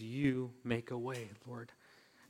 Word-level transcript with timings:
you 0.00 0.50
make 0.64 0.90
a 0.90 0.98
way, 0.98 1.28
Lord. 1.46 1.72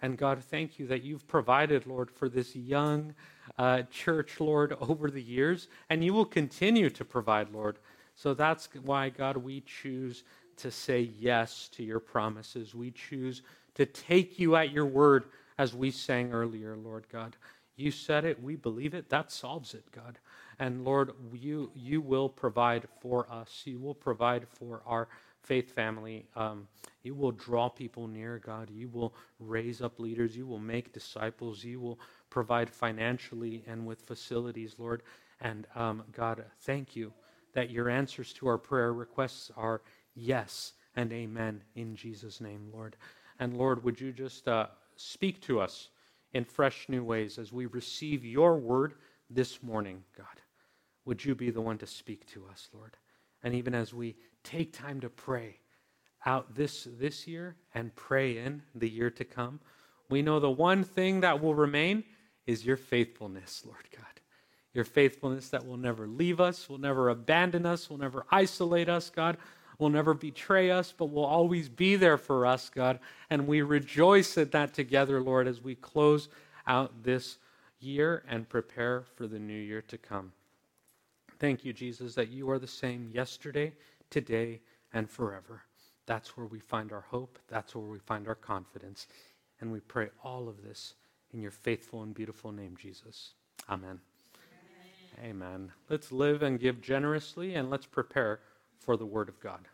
And 0.00 0.18
God, 0.18 0.42
thank 0.42 0.78
you 0.78 0.86
that 0.88 1.04
you've 1.04 1.28
provided, 1.28 1.86
Lord, 1.86 2.10
for 2.10 2.28
this 2.28 2.56
young 2.56 3.14
uh, 3.58 3.82
church, 3.90 4.40
Lord, 4.40 4.74
over 4.80 5.10
the 5.10 5.22
years, 5.22 5.68
and 5.90 6.04
you 6.04 6.12
will 6.12 6.24
continue 6.24 6.90
to 6.90 7.04
provide, 7.04 7.52
Lord. 7.52 7.78
So 8.16 8.34
that's 8.34 8.68
why, 8.82 9.10
God, 9.10 9.36
we 9.36 9.60
choose 9.60 10.24
to 10.56 10.70
say 10.70 11.10
yes 11.18 11.68
to 11.72 11.82
your 11.82 12.00
promises. 12.00 12.74
We 12.74 12.90
choose 12.90 13.42
to 13.74 13.86
take 13.86 14.38
you 14.38 14.56
at 14.56 14.70
your 14.70 14.86
word, 14.86 15.24
as 15.58 15.74
we 15.74 15.90
sang 15.90 16.32
earlier, 16.32 16.76
Lord 16.76 17.06
God. 17.10 17.36
You 17.76 17.90
said 17.90 18.24
it, 18.24 18.42
we 18.42 18.56
believe 18.56 18.94
it, 18.94 19.08
that 19.10 19.32
solves 19.32 19.74
it, 19.74 19.84
God. 19.92 20.18
And 20.58 20.84
Lord, 20.84 21.12
you, 21.32 21.70
you 21.74 22.00
will 22.00 22.28
provide 22.28 22.86
for 23.00 23.26
us, 23.30 23.62
you 23.64 23.78
will 23.78 23.94
provide 23.94 24.46
for 24.48 24.82
our 24.86 25.08
faith 25.42 25.72
family. 25.74 26.26
Um, 26.36 26.68
you 27.02 27.14
will 27.14 27.32
draw 27.32 27.68
people 27.68 28.06
near, 28.06 28.40
God. 28.44 28.70
You 28.70 28.88
will 28.88 29.14
raise 29.40 29.82
up 29.82 29.98
leaders. 29.98 30.36
You 30.36 30.46
will 30.46 30.58
make 30.58 30.92
disciples. 30.92 31.64
You 31.64 31.80
will 31.80 31.98
provide 32.30 32.70
financially 32.70 33.64
and 33.66 33.86
with 33.86 34.02
facilities, 34.02 34.76
Lord. 34.78 35.02
And 35.40 35.66
um, 35.74 36.04
God, 36.12 36.44
thank 36.60 36.94
you 36.94 37.12
that 37.54 37.70
your 37.70 37.90
answers 37.90 38.32
to 38.34 38.46
our 38.46 38.58
prayer 38.58 38.92
requests 38.92 39.50
are 39.56 39.82
yes 40.14 40.72
and 40.96 41.12
amen 41.12 41.62
in 41.74 41.96
Jesus' 41.96 42.40
name, 42.40 42.68
Lord. 42.72 42.96
And 43.38 43.56
Lord, 43.56 43.82
would 43.84 44.00
you 44.00 44.12
just 44.12 44.46
uh, 44.46 44.66
speak 44.96 45.40
to 45.42 45.60
us 45.60 45.88
in 46.32 46.44
fresh 46.44 46.86
new 46.88 47.02
ways 47.02 47.38
as 47.38 47.52
we 47.52 47.66
receive 47.66 48.24
your 48.24 48.58
word 48.58 48.94
this 49.28 49.62
morning, 49.62 50.04
God? 50.16 50.26
Would 51.04 51.24
you 51.24 51.34
be 51.34 51.50
the 51.50 51.60
one 51.60 51.78
to 51.78 51.86
speak 51.86 52.26
to 52.28 52.46
us, 52.50 52.68
Lord? 52.72 52.96
And 53.42 53.54
even 53.54 53.74
as 53.74 53.92
we 53.92 54.16
take 54.44 54.72
time 54.72 55.00
to 55.00 55.08
pray 55.08 55.56
out 56.24 56.54
this, 56.54 56.86
this 56.98 57.26
year 57.26 57.56
and 57.74 57.94
pray 57.94 58.38
in 58.38 58.62
the 58.74 58.88
year 58.88 59.10
to 59.10 59.24
come, 59.24 59.60
we 60.08 60.22
know 60.22 60.40
the 60.40 60.50
one 60.50 60.84
thing 60.84 61.20
that 61.20 61.40
will 61.40 61.54
remain 61.54 62.04
is 62.46 62.64
your 62.64 62.76
faithfulness, 62.76 63.62
Lord 63.64 63.88
God. 63.96 64.06
Your 64.74 64.84
faithfulness 64.84 65.48
that 65.50 65.66
will 65.66 65.76
never 65.76 66.06
leave 66.06 66.40
us, 66.40 66.68
will 66.68 66.78
never 66.78 67.08
abandon 67.10 67.66
us, 67.66 67.90
will 67.90 67.98
never 67.98 68.24
isolate 68.30 68.88
us, 68.88 69.10
God, 69.10 69.36
will 69.78 69.90
never 69.90 70.14
betray 70.14 70.70
us, 70.70 70.94
but 70.96 71.06
will 71.06 71.24
always 71.24 71.68
be 71.68 71.96
there 71.96 72.16
for 72.16 72.46
us, 72.46 72.70
God. 72.70 72.98
And 73.30 73.46
we 73.46 73.62
rejoice 73.62 74.38
at 74.38 74.52
that 74.52 74.72
together, 74.72 75.20
Lord, 75.20 75.46
as 75.46 75.60
we 75.60 75.74
close 75.74 76.28
out 76.66 77.02
this 77.02 77.38
year 77.80 78.22
and 78.28 78.48
prepare 78.48 79.04
for 79.16 79.26
the 79.26 79.38
new 79.38 79.52
year 79.58 79.82
to 79.88 79.98
come. 79.98 80.32
Thank 81.38 81.64
you, 81.64 81.72
Jesus, 81.72 82.14
that 82.14 82.28
you 82.28 82.48
are 82.50 82.58
the 82.58 82.68
same 82.68 83.10
yesterday, 83.12 83.72
today, 84.12 84.60
and 84.92 85.10
forever. 85.10 85.62
That's 86.06 86.36
where 86.36 86.46
we 86.46 86.60
find 86.60 86.92
our 86.92 87.00
hope. 87.00 87.38
That's 87.48 87.74
where 87.74 87.84
we 87.84 87.98
find 87.98 88.28
our 88.28 88.34
confidence. 88.34 89.08
And 89.60 89.72
we 89.72 89.80
pray 89.80 90.10
all 90.22 90.48
of 90.48 90.62
this 90.62 90.94
in 91.32 91.40
your 91.40 91.50
faithful 91.50 92.02
and 92.02 92.14
beautiful 92.14 92.52
name, 92.52 92.76
Jesus. 92.76 93.32
Amen. 93.68 94.00
Amen. 95.18 95.30
Amen. 95.30 95.72
Let's 95.88 96.12
live 96.12 96.42
and 96.42 96.60
give 96.60 96.80
generously, 96.80 97.54
and 97.54 97.70
let's 97.70 97.86
prepare 97.86 98.40
for 98.78 98.96
the 98.96 99.06
Word 99.06 99.28
of 99.28 99.40
God. 99.40 99.68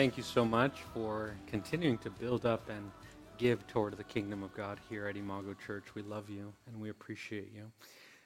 Thank 0.00 0.16
you 0.16 0.22
so 0.22 0.46
much 0.46 0.80
for 0.94 1.34
continuing 1.46 1.98
to 1.98 2.08
build 2.08 2.46
up 2.46 2.70
and 2.70 2.90
give 3.36 3.66
toward 3.66 3.98
the 3.98 4.04
kingdom 4.04 4.42
of 4.42 4.56
God 4.56 4.80
here 4.88 5.06
at 5.06 5.14
Imago 5.14 5.52
Church. 5.52 5.94
We 5.94 6.00
love 6.00 6.30
you 6.30 6.54
and 6.66 6.80
we 6.80 6.88
appreciate 6.88 7.52
you. 7.54 7.70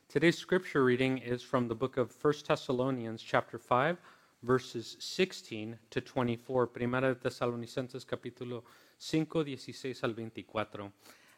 Today's 0.09 0.39
scripture 0.39 0.85
reading 0.85 1.19
is 1.19 1.43
from 1.43 1.67
the 1.67 1.75
book 1.75 1.97
of 1.97 2.15
1 2.23 2.33
Thessalonians 2.47 3.21
chapter 3.21 3.59
5 3.59 3.99
verses 4.45 4.97
16 5.01 5.77
to 5.91 6.01
24. 6.01 6.69
Primera 6.69 7.13
de 7.13 7.17
Tesalonicenses 7.17 8.05
capítulo 8.05 8.63
5 9.01 9.59
16 9.59 9.97
al 10.05 10.15
24. 10.15 10.93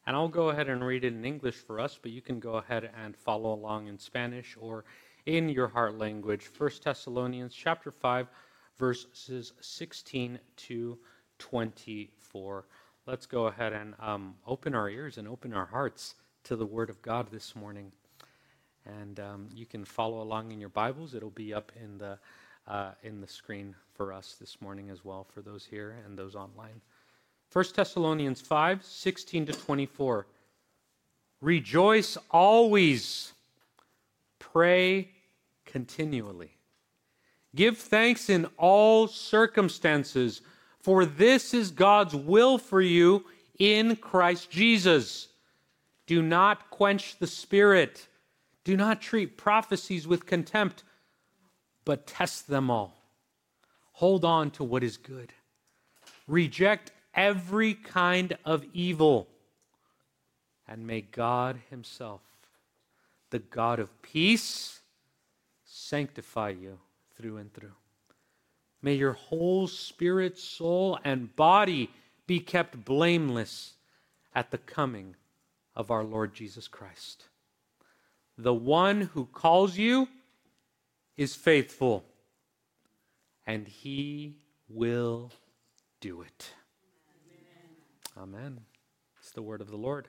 And 0.07 0.15
I'll 0.15 0.29
go 0.29 0.51
ahead 0.51 0.69
and 0.69 0.85
read 0.85 1.05
it 1.07 1.15
in 1.15 1.25
English 1.25 1.57
for 1.57 1.81
us, 1.81 1.99
but 2.01 2.11
you 2.11 2.21
can 2.21 2.41
go 2.41 2.57
ahead 2.57 2.91
and 3.03 3.17
follow 3.17 3.55
along 3.55 3.87
in 3.87 3.99
Spanish 3.99 4.55
or 4.61 4.85
in 5.25 5.49
your 5.49 5.69
heart 5.69 5.97
language. 5.97 6.51
1 6.59 6.71
Thessalonians 6.85 7.55
chapter 7.55 7.91
5 7.91 8.29
verses 8.79 9.53
16 9.61 10.39
to 10.57 10.99
24. 11.39 12.65
Let's 13.07 13.27
go 13.27 13.47
ahead 13.47 13.73
and 13.73 13.95
um, 14.01 14.35
open 14.47 14.75
our 14.75 14.89
ears 14.89 15.19
and 15.19 15.29
open 15.29 15.53
our 15.55 15.67
hearts 15.67 16.15
to 16.45 16.57
the 16.57 16.67
Word 16.67 16.91
of 16.91 17.01
God 17.03 17.31
this 17.31 17.55
morning. 17.55 17.93
And 18.85 19.19
um, 19.21 19.49
you 19.55 19.67
can 19.67 19.85
follow 19.85 20.23
along 20.23 20.53
in 20.53 20.61
your 20.61 20.69
Bibles. 20.69 21.15
It'll 21.15 21.31
be 21.31 21.53
up 21.53 21.73
in 21.83 21.99
the, 21.99 22.19
uh, 22.69 22.93
in 23.03 23.21
the 23.21 23.29
screen 23.29 23.75
for 23.95 24.13
us 24.13 24.37
this 24.41 24.61
morning 24.61 24.91
as 24.91 25.05
well, 25.05 25.25
for 25.25 25.41
those 25.41 25.65
here 25.65 25.97
and 26.05 26.19
those 26.19 26.35
online. 26.35 26.81
1 27.53 27.65
Thessalonians 27.75 28.41
5 28.41 28.85
16 28.85 29.47
to 29.47 29.53
24. 29.53 30.27
Rejoice 31.41 32.17
always, 32.31 33.33
pray 34.39 35.11
continually. 35.65 36.56
Give 37.57 37.79
thanks 37.79 38.29
in 38.29 38.47
all 38.59 39.09
circumstances, 39.09 40.43
for 40.79 41.07
this 41.07 41.55
is 41.55 41.71
God's 41.71 42.15
will 42.15 42.59
for 42.59 42.83
you 42.83 43.25
in 43.59 43.97
Christ 43.97 44.51
Jesus. 44.51 45.29
Do 46.07 46.23
not 46.23 46.69
quench 46.69 47.19
the 47.19 47.27
Spirit. 47.27 48.09
Do 48.63 48.77
not 48.77 49.01
treat 49.01 49.39
prophecies 49.39 50.07
with 50.07 50.27
contempt, 50.27 50.85
but 51.87 52.07
test 52.07 52.47
them 52.47 52.71
all. 52.71 52.95
Hold 53.93 54.27
on 54.27 54.51
to 54.53 54.63
what 54.65 54.85
is 54.85 54.99
good. 54.99 55.33
Reject 56.29 56.93
every 57.15 57.73
kind 57.73 58.37
of 58.45 58.67
evil. 58.75 59.29
And 60.69 60.87
may 60.87 61.01
God 61.01 61.59
Himself, 61.71 62.21
the 63.31 63.39
God 63.39 63.79
of 63.79 64.03
peace, 64.03 64.81
sanctify 65.65 66.51
you 66.51 66.81
through 67.17 67.39
and 67.39 67.53
through. 67.53 67.75
May 68.83 68.95
your 68.95 69.15
whole 69.15 69.67
spirit, 69.67 70.39
soul, 70.39 70.99
and 71.05 71.35
body 71.35 71.91
be 72.27 72.41
kept 72.41 72.85
blameless 72.85 73.75
at 74.35 74.51
the 74.51 74.59
coming 74.59 75.17
of 75.75 75.91
our 75.91 76.05
Lord 76.05 76.35
Jesus 76.35 76.69
Christ. 76.69 77.25
The 78.39 78.55
one 78.55 79.01
who 79.01 79.27
calls 79.27 79.79
you 79.79 80.09
is 81.17 81.35
faithful, 81.35 82.05
and 83.47 83.67
he 83.67 84.37
will 84.69 85.33
do 86.01 86.21
it. 86.21 86.53
Amen. 88.17 88.35
Amen. 88.35 88.61
It's 89.19 89.31
the 89.31 89.43
word 89.43 89.61
of 89.61 89.71
the 89.71 89.77
Lord. 89.77 90.09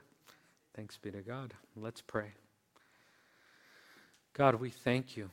Thanks 0.76 0.98
be 0.98 1.12
to 1.12 1.22
God. 1.22 1.54
Let's 1.76 2.02
pray. 2.02 2.34
God, 4.34 4.56
we 4.56 4.70
thank 4.70 5.18
you 5.18 5.30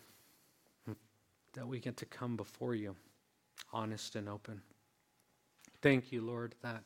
that 1.55 1.67
we 1.67 1.81
get 1.81 1.97
to 1.99 2.06
come 2.06 2.37
before 2.37 2.75
you 2.75 2.95
honest 3.73 4.17
and 4.17 4.29
open. 4.29 4.62
Thank 5.83 6.12
you, 6.12 6.21
Lord, 6.23 6.55
that 6.62 6.83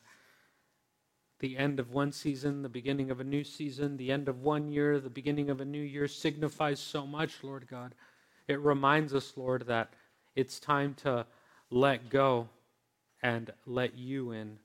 the 1.39 1.57
end 1.57 1.79
of 1.79 1.91
one 1.91 2.11
season, 2.11 2.61
the 2.61 2.69
beginning 2.69 3.11
of 3.11 3.19
a 3.19 3.23
new 3.23 3.43
season, 3.43 3.97
the 3.97 4.11
end 4.11 4.27
of 4.27 4.41
one 4.41 4.69
year, 4.69 4.99
the 4.99 5.09
beginning 5.09 5.49
of 5.49 5.61
a 5.61 5.65
new 5.65 5.81
year 5.81 6.07
signifies 6.07 6.79
so 6.79 7.07
much, 7.07 7.43
Lord 7.43 7.67
God. 7.69 7.95
It 8.47 8.59
reminds 8.59 9.13
us, 9.13 9.33
Lord, 9.37 9.67
that 9.67 9.93
it's 10.35 10.59
time 10.59 10.95
to 10.95 11.25
let 11.69 12.09
go 12.09 12.49
and 13.21 13.51
let 13.65 13.97
you 13.97 14.31
in 14.31 14.57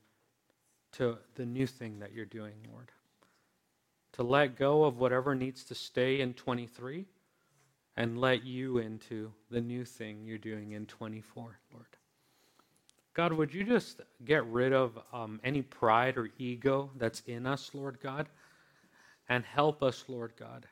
to 0.93 1.19
the 1.35 1.47
new 1.47 1.67
thing 1.67 2.01
that 2.01 2.13
you're 2.13 2.25
doing, 2.25 2.55
Lord. 2.71 2.91
To 4.15 4.23
let 4.23 4.57
go 4.57 4.85
of 4.85 4.99
whatever 4.99 5.35
needs 5.35 5.65
to 5.65 5.75
stay 5.75 6.21
in 6.21 6.35
23 6.35 7.07
and 7.97 8.21
let 8.21 8.45
you 8.45 8.79
into 8.79 9.33
the 9.51 9.61
new 9.61 9.85
thing 9.85 10.25
you're 10.25 10.39
doing 10.39 10.73
in 10.73 10.87
24, 10.87 11.59
Lord. 11.73 11.87
God, 13.15 13.33
would 13.33 13.55
you 13.55 13.63
just 13.63 14.01
get 14.25 14.45
rid 14.47 14.73
of 14.73 14.99
um, 15.13 15.41
any 15.45 15.63
pride 15.63 16.17
or 16.17 16.31
ego 16.37 16.91
that's 16.97 17.23
in 17.27 17.47
us, 17.47 17.71
Lord 17.73 17.99
God, 18.03 18.29
and 19.29 19.45
help 19.45 19.83
us, 19.85 20.05
Lord 20.09 20.33
God, 20.37 20.67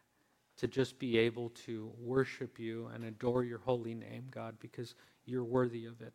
to 0.56 0.66
just 0.66 0.98
be 0.98 1.18
able 1.18 1.50
to 1.66 1.92
worship 2.00 2.58
you 2.58 2.90
and 2.92 3.04
adore 3.04 3.44
your 3.44 3.60
holy 3.60 3.94
name, 3.94 4.24
God, 4.30 4.56
because 4.58 4.94
you're 5.24 5.44
worthy 5.44 5.86
of 5.86 6.00
it. 6.00 6.12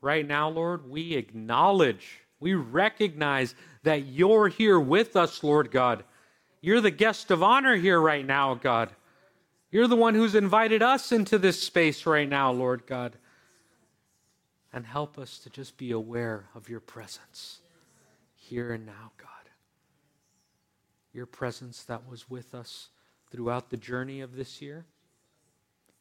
Right 0.00 0.26
now, 0.26 0.48
Lord, 0.48 0.88
we 0.88 1.14
acknowledge, 1.14 2.20
we 2.38 2.54
recognize 2.54 3.56
that 3.82 4.06
you're 4.06 4.48
here 4.48 4.78
with 4.78 5.16
us, 5.16 5.42
Lord 5.42 5.72
God. 5.72 6.04
You're 6.60 6.80
the 6.80 6.92
guest 6.92 7.32
of 7.32 7.42
honor 7.42 7.74
here 7.74 8.00
right 8.00 8.24
now, 8.24 8.54
God. 8.54 8.90
You're 9.74 9.88
the 9.88 9.96
one 9.96 10.14
who's 10.14 10.34
invited 10.34 10.80
us 10.82 11.12
into 11.12 11.36
this 11.36 11.62
space 11.62 12.06
right 12.06 12.28
now, 12.28 12.50
Lord 12.50 12.86
God 12.86 13.18
and 14.74 14.84
help 14.84 15.18
us 15.18 15.38
to 15.38 15.48
just 15.48 15.76
be 15.76 15.92
aware 15.92 16.46
of 16.52 16.68
your 16.68 16.80
presence 16.80 17.60
here 18.34 18.72
and 18.72 18.84
now, 18.84 19.12
God. 19.16 19.28
Your 21.12 21.26
presence 21.26 21.84
that 21.84 22.10
was 22.10 22.28
with 22.28 22.56
us 22.56 22.88
throughout 23.30 23.70
the 23.70 23.76
journey 23.76 24.20
of 24.20 24.34
this 24.34 24.60
year, 24.60 24.84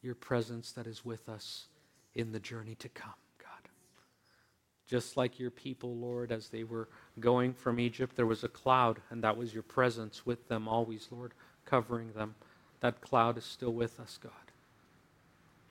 your 0.01 0.15
presence 0.15 0.71
that 0.71 0.87
is 0.87 1.05
with 1.05 1.29
us 1.29 1.67
in 2.15 2.31
the 2.31 2.39
journey 2.39 2.73
to 2.73 2.89
come, 2.89 3.13
God. 3.37 3.69
Just 4.87 5.17
like 5.17 5.39
your 5.39 5.51
people, 5.51 5.95
Lord, 5.95 6.31
as 6.31 6.49
they 6.49 6.63
were 6.63 6.89
going 7.19 7.53
from 7.53 7.79
Egypt, 7.79 8.15
there 8.15 8.25
was 8.25 8.43
a 8.43 8.49
cloud, 8.49 8.99
and 9.11 9.23
that 9.23 9.37
was 9.37 9.53
your 9.53 9.61
presence 9.61 10.25
with 10.25 10.47
them 10.47 10.67
always, 10.67 11.09
Lord, 11.11 11.35
covering 11.63 12.11
them. 12.13 12.33
That 12.83 13.01
cloud 13.01 13.39
is 13.39 13.45
still 13.45 13.73
with 13.73 13.99
us, 13.99 14.19
God 14.21 14.31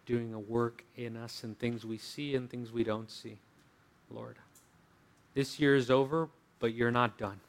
doing 0.06 0.34
a 0.34 0.38
work 0.38 0.84
in 0.96 1.16
us 1.16 1.44
and 1.44 1.58
things 1.58 1.84
we 1.84 1.98
see 1.98 2.34
and 2.34 2.50
things 2.50 2.72
we 2.72 2.84
don't 2.84 3.10
see, 3.10 3.38
Lord. 4.10 4.36
This 5.34 5.58
year 5.60 5.74
is 5.74 5.90
over, 5.90 6.28
but 6.58 6.74
you're 6.74 6.90
not 6.90 7.16
done. 7.18 7.40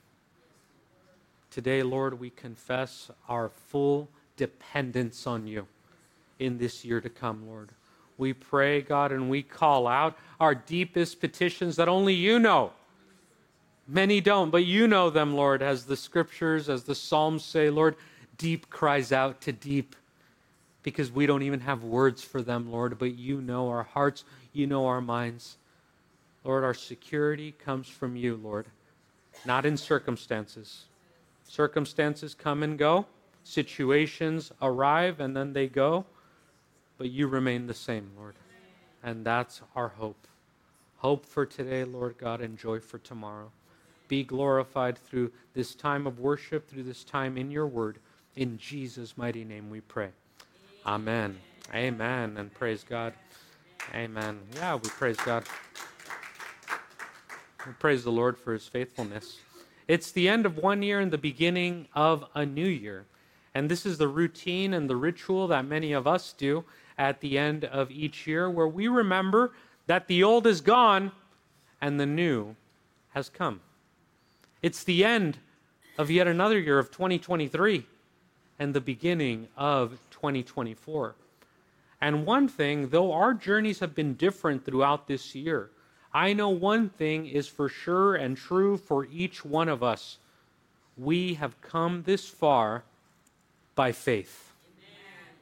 Today, 1.49 1.83
Lord, 1.83 2.19
we 2.19 2.29
confess 2.29 3.11
our 3.27 3.49
full 3.49 4.09
dependence 4.37 5.27
on 5.27 5.45
you 5.47 5.67
in 6.39 6.57
this 6.57 6.83
year 6.85 7.01
to 7.01 7.09
come, 7.09 7.47
Lord. 7.47 7.69
We 8.17 8.33
pray, 8.33 8.81
God, 8.81 9.11
and 9.11 9.29
we 9.29 9.43
call 9.43 9.87
out 9.87 10.17
our 10.39 10.55
deepest 10.55 11.19
petitions 11.19 11.75
that 11.75 11.89
only 11.89 12.13
you 12.13 12.39
know. 12.39 12.71
Many 13.87 14.21
don't, 14.21 14.49
but 14.49 14.63
you 14.63 14.87
know 14.87 15.09
them, 15.09 15.35
Lord, 15.35 15.61
as 15.61 15.85
the 15.85 15.97
scriptures, 15.97 16.69
as 16.69 16.83
the 16.83 16.95
Psalms 16.95 17.43
say, 17.43 17.69
Lord, 17.69 17.95
deep 18.37 18.69
cries 18.69 19.11
out 19.11 19.41
to 19.41 19.51
deep 19.51 19.95
because 20.83 21.11
we 21.11 21.25
don't 21.25 21.43
even 21.43 21.61
have 21.61 21.83
words 21.83 22.23
for 22.23 22.41
them, 22.41 22.71
Lord, 22.71 22.97
but 22.99 23.15
you 23.15 23.41
know 23.41 23.69
our 23.69 23.83
hearts, 23.83 24.25
you 24.51 24.67
know 24.67 24.85
our 24.85 25.01
minds. 25.01 25.57
Lord, 26.43 26.63
our 26.63 26.73
security 26.73 27.53
comes 27.53 27.87
from 27.87 28.15
you, 28.15 28.35
Lord, 28.35 28.65
not 29.45 29.65
in 29.65 29.77
circumstances. 29.77 30.85
Circumstances 31.47 32.35
come 32.35 32.63
and 32.63 32.77
go, 32.77 33.05
situations 33.43 34.51
arrive 34.61 35.19
and 35.19 35.35
then 35.35 35.53
they 35.53 35.67
go, 35.67 36.05
but 36.97 37.09
you 37.09 37.27
remain 37.27 37.67
the 37.67 37.73
same, 37.73 38.11
Lord. 38.17 38.35
And 39.03 39.25
that's 39.25 39.61
our 39.75 39.89
hope. 39.89 40.27
Hope 40.97 41.25
for 41.25 41.45
today, 41.45 41.83
Lord 41.83 42.17
God, 42.17 42.39
and 42.39 42.57
joy 42.57 42.79
for 42.79 42.97
tomorrow. 42.97 43.51
Be 44.07 44.23
glorified 44.23 44.97
through 44.97 45.31
this 45.53 45.75
time 45.75 46.07
of 46.07 46.19
worship, 46.19 46.69
through 46.69 46.83
this 46.83 47.03
time 47.03 47.37
in 47.37 47.51
your 47.51 47.67
word. 47.67 47.99
In 48.35 48.57
Jesus' 48.57 49.15
mighty 49.15 49.43
name 49.43 49.69
we 49.69 49.81
pray. 49.81 50.09
Amen. 50.87 51.37
Amen. 51.73 52.35
And 52.37 52.51
praise 52.51 52.83
God. 52.83 53.13
Amen. 53.93 54.39
Yeah, 54.55 54.75
we 54.75 54.89
praise 54.89 55.17
God. 55.17 55.43
We 57.67 57.73
praise 57.73 58.03
the 58.03 58.11
Lord 58.11 58.37
for 58.37 58.53
his 58.53 58.67
faithfulness. 58.67 59.39
It's 59.87 60.11
the 60.11 60.27
end 60.27 60.45
of 60.47 60.57
one 60.57 60.81
year 60.81 60.99
and 60.99 61.11
the 61.11 61.17
beginning 61.17 61.87
of 61.93 62.25
a 62.33 62.45
new 62.45 62.67
year. 62.67 63.05
And 63.53 63.69
this 63.69 63.85
is 63.85 63.99
the 63.99 64.07
routine 64.07 64.73
and 64.73 64.89
the 64.89 64.95
ritual 64.95 65.47
that 65.49 65.65
many 65.65 65.93
of 65.93 66.07
us 66.07 66.33
do 66.33 66.65
at 66.97 67.21
the 67.21 67.37
end 67.37 67.65
of 67.65 67.91
each 67.91 68.25
year, 68.25 68.49
where 68.49 68.67
we 68.67 68.87
remember 68.87 69.51
that 69.85 70.07
the 70.07 70.23
old 70.23 70.47
is 70.47 70.59
gone 70.61 71.11
and 71.81 71.99
the 71.99 72.05
new 72.05 72.55
has 73.09 73.29
come. 73.29 73.61
It's 74.63 74.83
the 74.83 75.05
end 75.05 75.37
of 75.99 76.09
yet 76.09 76.27
another 76.27 76.57
year 76.57 76.79
of 76.79 76.89
2023 76.89 77.85
and 78.63 78.73
the 78.73 78.81
beginning 78.81 79.49
of 79.57 79.99
2024. 80.11 81.15
And 81.99 82.25
one 82.25 82.47
thing, 82.47 82.89
though 82.89 83.11
our 83.11 83.33
journeys 83.33 83.81
have 83.81 83.93
been 83.93 84.13
different 84.13 84.63
throughout 84.63 85.05
this 85.05 85.35
year, 85.35 85.69
I 86.13 86.31
know 86.31 86.47
one 86.47 86.87
thing 86.87 87.27
is 87.27 87.45
for 87.45 87.67
sure 87.67 88.15
and 88.15 88.37
true 88.37 88.77
for 88.77 89.05
each 89.11 89.43
one 89.43 89.67
of 89.67 89.83
us. 89.83 90.17
We 90.95 91.33
have 91.33 91.59
come 91.59 92.03
this 92.03 92.25
far 92.25 92.85
by 93.75 93.91
faith. 93.91 94.53
Amen. 94.77 95.35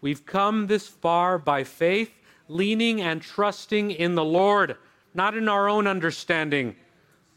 We've 0.00 0.26
come 0.26 0.66
this 0.66 0.88
far 0.88 1.38
by 1.38 1.62
faith, 1.62 2.10
leaning 2.48 3.00
and 3.00 3.22
trusting 3.22 3.92
in 3.92 4.16
the 4.16 4.24
Lord, 4.24 4.76
not 5.14 5.36
in 5.36 5.48
our 5.48 5.68
own 5.68 5.86
understanding, 5.86 6.74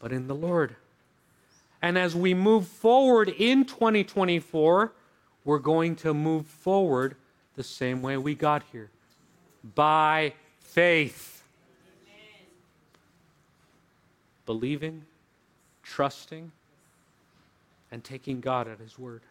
but 0.00 0.10
in 0.10 0.26
the 0.26 0.34
Lord. 0.34 0.74
And 1.82 1.98
as 1.98 2.14
we 2.14 2.34
move 2.34 2.66
forward 2.66 3.28
in 3.28 3.64
2024, 3.64 4.92
we're 5.44 5.58
going 5.58 5.96
to 5.96 6.14
move 6.14 6.46
forward 6.46 7.16
the 7.54 7.62
same 7.62 8.02
way 8.02 8.16
we 8.16 8.34
got 8.34 8.62
here 8.72 8.90
by 9.74 10.32
faith. 10.58 11.42
Amen. 12.04 12.46
Believing, 14.44 15.02
trusting, 15.82 16.52
and 17.90 18.04
taking 18.04 18.40
God 18.40 18.68
at 18.68 18.78
His 18.78 18.98
word. 18.98 19.22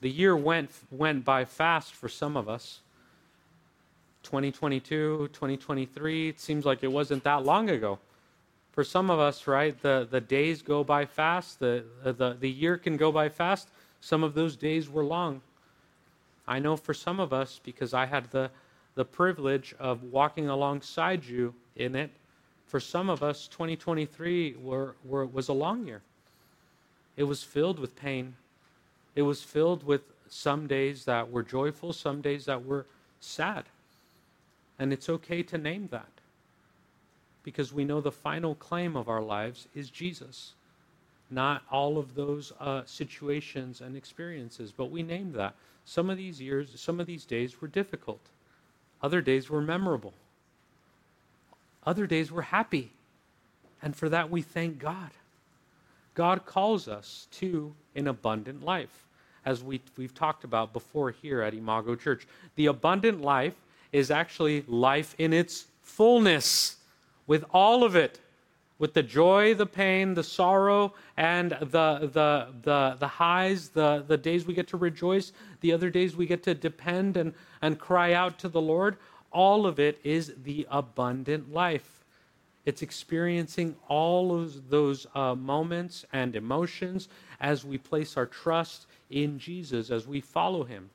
The 0.00 0.10
year 0.10 0.36
went, 0.36 0.70
went 0.90 1.24
by 1.24 1.44
fast 1.44 1.94
for 1.94 2.08
some 2.08 2.36
of 2.36 2.48
us. 2.48 2.80
2022, 4.22 5.28
2023, 5.32 6.28
it 6.28 6.40
seems 6.40 6.64
like 6.64 6.82
it 6.82 6.90
wasn't 6.90 7.22
that 7.24 7.44
long 7.44 7.70
ago. 7.70 7.98
For 8.74 8.82
some 8.82 9.08
of 9.08 9.20
us, 9.20 9.46
right, 9.46 9.80
the, 9.82 10.08
the 10.10 10.20
days 10.20 10.60
go 10.60 10.82
by 10.82 11.06
fast, 11.06 11.60
the, 11.60 11.84
uh, 12.04 12.10
the, 12.10 12.36
the 12.40 12.50
year 12.50 12.76
can 12.76 12.96
go 12.96 13.12
by 13.12 13.28
fast. 13.28 13.68
Some 14.00 14.24
of 14.24 14.34
those 14.34 14.56
days 14.56 14.90
were 14.90 15.04
long. 15.04 15.42
I 16.48 16.58
know 16.58 16.76
for 16.76 16.92
some 16.92 17.20
of 17.20 17.32
us, 17.32 17.60
because 17.62 17.94
I 17.94 18.06
had 18.06 18.32
the, 18.32 18.50
the 18.96 19.04
privilege 19.04 19.76
of 19.78 20.02
walking 20.02 20.48
alongside 20.48 21.24
you 21.24 21.54
in 21.76 21.94
it, 21.94 22.10
for 22.66 22.80
some 22.80 23.08
of 23.08 23.22
us, 23.22 23.46
2023 23.46 24.56
were, 24.60 24.96
were, 25.04 25.24
was 25.24 25.46
a 25.46 25.52
long 25.52 25.86
year. 25.86 26.02
It 27.16 27.24
was 27.24 27.44
filled 27.44 27.78
with 27.78 27.94
pain. 27.94 28.34
It 29.14 29.22
was 29.22 29.40
filled 29.40 29.84
with 29.84 30.00
some 30.28 30.66
days 30.66 31.04
that 31.04 31.30
were 31.30 31.44
joyful, 31.44 31.92
some 31.92 32.20
days 32.20 32.46
that 32.46 32.64
were 32.64 32.86
sad. 33.20 33.66
And 34.80 34.92
it's 34.92 35.08
okay 35.08 35.44
to 35.44 35.58
name 35.58 35.86
that 35.92 36.13
because 37.44 37.72
we 37.72 37.84
know 37.84 38.00
the 38.00 38.10
final 38.10 38.56
claim 38.56 38.96
of 38.96 39.08
our 39.08 39.22
lives 39.22 39.68
is 39.74 39.90
Jesus 39.90 40.54
not 41.30 41.62
all 41.70 41.98
of 41.98 42.14
those 42.14 42.52
uh, 42.60 42.82
situations 42.86 43.80
and 43.80 43.96
experiences, 43.96 44.72
but 44.72 44.90
we 44.90 45.02
named 45.02 45.34
that. 45.34 45.54
Some 45.84 46.08
of 46.08 46.16
these 46.16 46.40
years, 46.40 46.80
some 46.80 47.00
of 47.00 47.06
these 47.06 47.24
days 47.24 47.60
were 47.60 47.68
difficult. 47.68 48.20
Other 49.02 49.20
days 49.20 49.50
were 49.50 49.60
memorable. 49.60 50.14
Other 51.84 52.06
days 52.06 52.30
were 52.30 52.42
happy. 52.42 52.92
And 53.82 53.94
for 53.94 54.08
that, 54.08 54.30
we 54.30 54.40
thank 54.40 54.78
God. 54.78 55.10
God 56.14 56.46
calls 56.46 56.88
us 56.88 57.26
to 57.32 57.74
an 57.94 58.06
abundant 58.06 58.64
life. 58.64 59.06
as 59.44 59.62
we, 59.62 59.78
we've 59.98 60.14
talked 60.14 60.44
about 60.44 60.72
before 60.72 61.10
here 61.10 61.42
at 61.42 61.52
Imago 61.52 61.94
Church. 61.94 62.26
The 62.56 62.66
abundant 62.66 63.20
life 63.20 63.54
is 63.92 64.10
actually 64.10 64.64
life 64.66 65.14
in 65.18 65.34
its 65.34 65.66
fullness, 65.82 66.76
with 67.26 67.44
all 67.52 67.84
of 67.84 67.96
it, 67.96 68.20
with 68.78 68.94
the 68.94 69.02
joy, 69.02 69.54
the 69.54 69.66
pain, 69.66 70.14
the 70.14 70.22
sorrow, 70.22 70.92
and 71.16 71.52
the, 71.52 72.10
the, 72.12 72.48
the, 72.62 72.96
the 72.98 73.08
highs, 73.08 73.68
the, 73.68 74.04
the 74.06 74.16
days 74.16 74.46
we 74.46 74.54
get 74.54 74.68
to 74.68 74.76
rejoice, 74.76 75.32
the 75.60 75.72
other 75.72 75.90
days 75.90 76.16
we 76.16 76.26
get 76.26 76.42
to 76.42 76.54
depend 76.54 77.16
and, 77.16 77.32
and 77.62 77.78
cry 77.78 78.12
out 78.12 78.38
to 78.40 78.48
the 78.48 78.60
Lord. 78.60 78.96
All 79.30 79.66
of 79.66 79.78
it 79.78 79.98
is 80.04 80.34
the 80.42 80.66
abundant 80.70 81.52
life. 81.52 82.04
It's 82.66 82.82
experiencing 82.82 83.76
all 83.88 84.34
of 84.34 84.70
those 84.70 85.06
uh, 85.14 85.34
moments 85.34 86.04
and 86.12 86.34
emotions 86.34 87.08
as 87.40 87.64
we 87.64 87.76
place 87.78 88.16
our 88.16 88.26
trust 88.26 88.86
in 89.10 89.38
Jesus, 89.38 89.90
as 89.90 90.06
we 90.06 90.20
follow 90.20 90.64
him. 90.64 90.90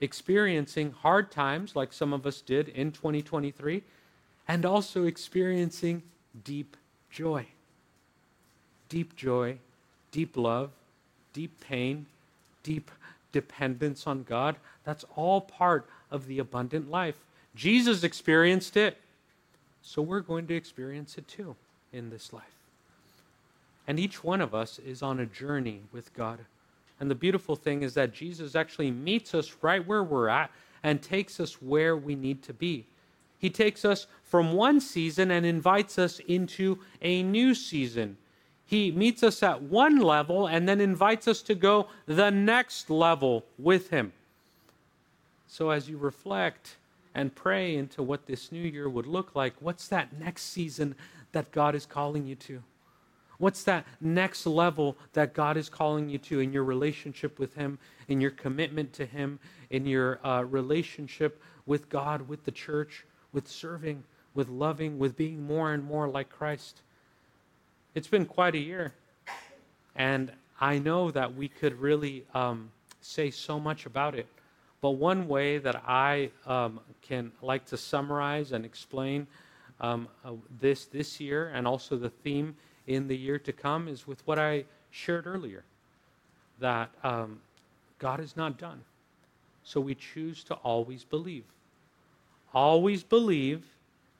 Experiencing 0.00 0.92
hard 0.92 1.30
times 1.30 1.76
like 1.76 1.92
some 1.92 2.14
of 2.14 2.26
us 2.26 2.40
did 2.40 2.68
in 2.70 2.90
2023, 2.90 3.82
and 4.50 4.66
also 4.66 5.04
experiencing 5.04 6.02
deep 6.42 6.76
joy. 7.08 7.46
Deep 8.88 9.14
joy, 9.14 9.56
deep 10.10 10.36
love, 10.36 10.70
deep 11.32 11.60
pain, 11.60 12.04
deep 12.64 12.90
dependence 13.30 14.08
on 14.08 14.24
God. 14.24 14.56
That's 14.82 15.04
all 15.14 15.40
part 15.40 15.88
of 16.10 16.26
the 16.26 16.40
abundant 16.40 16.90
life. 16.90 17.14
Jesus 17.54 18.02
experienced 18.02 18.76
it. 18.76 18.96
So 19.82 20.02
we're 20.02 20.18
going 20.18 20.48
to 20.48 20.56
experience 20.56 21.16
it 21.16 21.28
too 21.28 21.54
in 21.92 22.10
this 22.10 22.32
life. 22.32 22.56
And 23.86 24.00
each 24.00 24.24
one 24.24 24.40
of 24.40 24.52
us 24.52 24.80
is 24.80 25.00
on 25.00 25.20
a 25.20 25.26
journey 25.26 25.82
with 25.92 26.12
God. 26.12 26.40
And 26.98 27.08
the 27.08 27.14
beautiful 27.14 27.54
thing 27.54 27.84
is 27.84 27.94
that 27.94 28.12
Jesus 28.12 28.56
actually 28.56 28.90
meets 28.90 29.32
us 29.32 29.54
right 29.62 29.86
where 29.86 30.02
we're 30.02 30.28
at 30.28 30.50
and 30.82 31.00
takes 31.00 31.38
us 31.38 31.62
where 31.62 31.96
we 31.96 32.16
need 32.16 32.42
to 32.42 32.52
be. 32.52 32.86
He 33.40 33.50
takes 33.50 33.84
us 33.84 34.06
from 34.22 34.52
one 34.52 34.80
season 34.80 35.32
and 35.32 35.44
invites 35.44 35.98
us 35.98 36.20
into 36.20 36.78
a 37.02 37.24
new 37.24 37.56
season. 37.56 38.16
He 38.64 38.92
meets 38.92 39.24
us 39.24 39.42
at 39.42 39.62
one 39.62 39.98
level 39.98 40.46
and 40.46 40.68
then 40.68 40.80
invites 40.80 41.26
us 41.26 41.42
to 41.42 41.56
go 41.56 41.88
the 42.06 42.30
next 42.30 42.88
level 42.88 43.44
with 43.58 43.90
Him. 43.90 44.12
So 45.48 45.70
as 45.70 45.88
you 45.88 45.98
reflect, 45.98 46.76
and 47.14 47.34
pray 47.34 47.76
into 47.76 48.02
what 48.02 48.26
this 48.26 48.52
new 48.52 48.62
year 48.62 48.88
would 48.88 49.06
look 49.06 49.34
like. 49.34 49.54
What's 49.60 49.88
that 49.88 50.18
next 50.18 50.44
season 50.44 50.94
that 51.32 51.50
God 51.50 51.74
is 51.74 51.86
calling 51.86 52.26
you 52.26 52.34
to? 52.36 52.62
What's 53.38 53.64
that 53.64 53.86
next 54.00 54.46
level 54.46 54.96
that 55.14 55.32
God 55.32 55.56
is 55.56 55.68
calling 55.68 56.08
you 56.10 56.18
to 56.18 56.40
in 56.40 56.52
your 56.52 56.64
relationship 56.64 57.38
with 57.38 57.54
Him, 57.54 57.78
in 58.08 58.20
your 58.20 58.30
commitment 58.30 58.92
to 58.94 59.06
Him, 59.06 59.38
in 59.70 59.86
your 59.86 60.24
uh, 60.26 60.42
relationship 60.42 61.42
with 61.64 61.88
God, 61.88 62.28
with 62.28 62.44
the 62.44 62.50
church, 62.50 63.06
with 63.32 63.48
serving, 63.48 64.04
with 64.34 64.48
loving, 64.48 64.98
with 64.98 65.16
being 65.16 65.42
more 65.42 65.72
and 65.72 65.84
more 65.84 66.08
like 66.08 66.30
Christ? 66.30 66.82
It's 67.94 68.08
been 68.08 68.26
quite 68.26 68.54
a 68.54 68.58
year. 68.58 68.94
And 69.96 70.32
I 70.60 70.78
know 70.78 71.10
that 71.10 71.34
we 71.34 71.48
could 71.48 71.80
really 71.80 72.24
um, 72.34 72.70
say 73.00 73.30
so 73.30 73.58
much 73.58 73.86
about 73.86 74.14
it. 74.14 74.26
But 74.80 74.92
one 74.92 75.28
way 75.28 75.58
that 75.58 75.82
I 75.86 76.30
um, 76.46 76.80
can 77.02 77.32
like 77.42 77.66
to 77.66 77.76
summarize 77.76 78.52
and 78.52 78.64
explain 78.64 79.26
um, 79.80 80.08
uh, 80.24 80.32
this 80.60 80.86
this 80.86 81.20
year 81.20 81.50
and 81.54 81.66
also 81.66 81.96
the 81.96 82.10
theme 82.10 82.54
in 82.86 83.08
the 83.08 83.16
year 83.16 83.38
to 83.38 83.52
come 83.52 83.88
is 83.88 84.06
with 84.06 84.26
what 84.26 84.38
I 84.38 84.64
shared 84.90 85.26
earlier 85.26 85.64
that 86.58 86.90
um, 87.02 87.40
God 87.98 88.20
is 88.20 88.36
not 88.36 88.58
done. 88.58 88.80
So 89.62 89.80
we 89.80 89.94
choose 89.94 90.44
to 90.44 90.54
always 90.54 91.04
believe. 91.04 91.44
Always 92.52 93.02
believe 93.02 93.64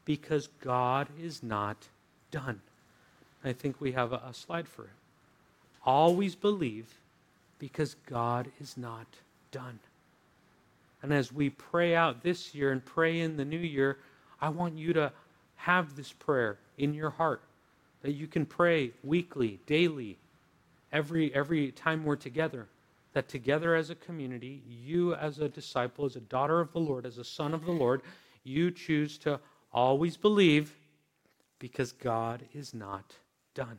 because 0.05 0.49
God 0.61 1.09
is 1.21 1.43
not 1.43 1.89
done. 2.31 2.61
I 3.45 3.53
think 3.53 3.81
we 3.81 3.93
have 3.93 4.13
a, 4.13 4.23
a 4.29 4.35
slide 4.35 4.69
for 4.69 4.85
it. 4.85 4.91
Always 5.85 6.35
believe 6.35 6.87
because 7.59 7.97
God 8.07 8.51
is 8.61 8.77
not 8.77 9.07
done. 9.51 9.79
And 11.03 11.13
as 11.13 11.33
we 11.33 11.51
pray 11.51 11.95
out 11.95 12.23
this 12.23 12.55
year 12.55 12.73
and 12.73 12.85
pray 12.85 13.21
in 13.21 13.37
the 13.37 13.45
new 13.45 13.59
year, 13.59 13.99
I 14.41 14.51
want 14.51 14.77
you 14.77 14.93
to 14.93 15.13
have 15.57 15.97
this 15.97 16.13
prayer 16.13 16.59
in 16.79 16.95
your 16.95 17.11
heart 17.11 17.43
that 18.03 18.13
you 18.13 18.27
can 18.27 18.47
pray 18.47 18.93
weekly, 19.03 19.61
daily, 19.67 20.17
every 20.93 21.35
every 21.35 21.71
time 21.73 22.05
we're 22.05 22.17
together. 22.17 22.67
That 23.13 23.29
together 23.29 23.75
as 23.75 23.91
a 23.91 23.95
community, 23.95 24.63
you 24.69 25.15
as 25.15 25.41
a 25.41 25.49
disciple, 25.49 26.05
as 26.05 26.17
a 26.17 26.21
daughter 26.21 26.61
of 26.61 26.73
the 26.73 26.79
Lord, 26.79 27.05
as 27.05 27.19
a 27.19 27.25
son 27.25 27.55
of 27.55 27.65
the 27.65 27.73
Lord, 27.73 28.03
you 28.45 28.71
choose 28.71 29.19
to 29.19 29.41
always 29.73 30.17
believe 30.17 30.77
because 31.59 31.93
God 31.93 32.45
is 32.55 32.73
not 32.73 33.15
done. 33.55 33.79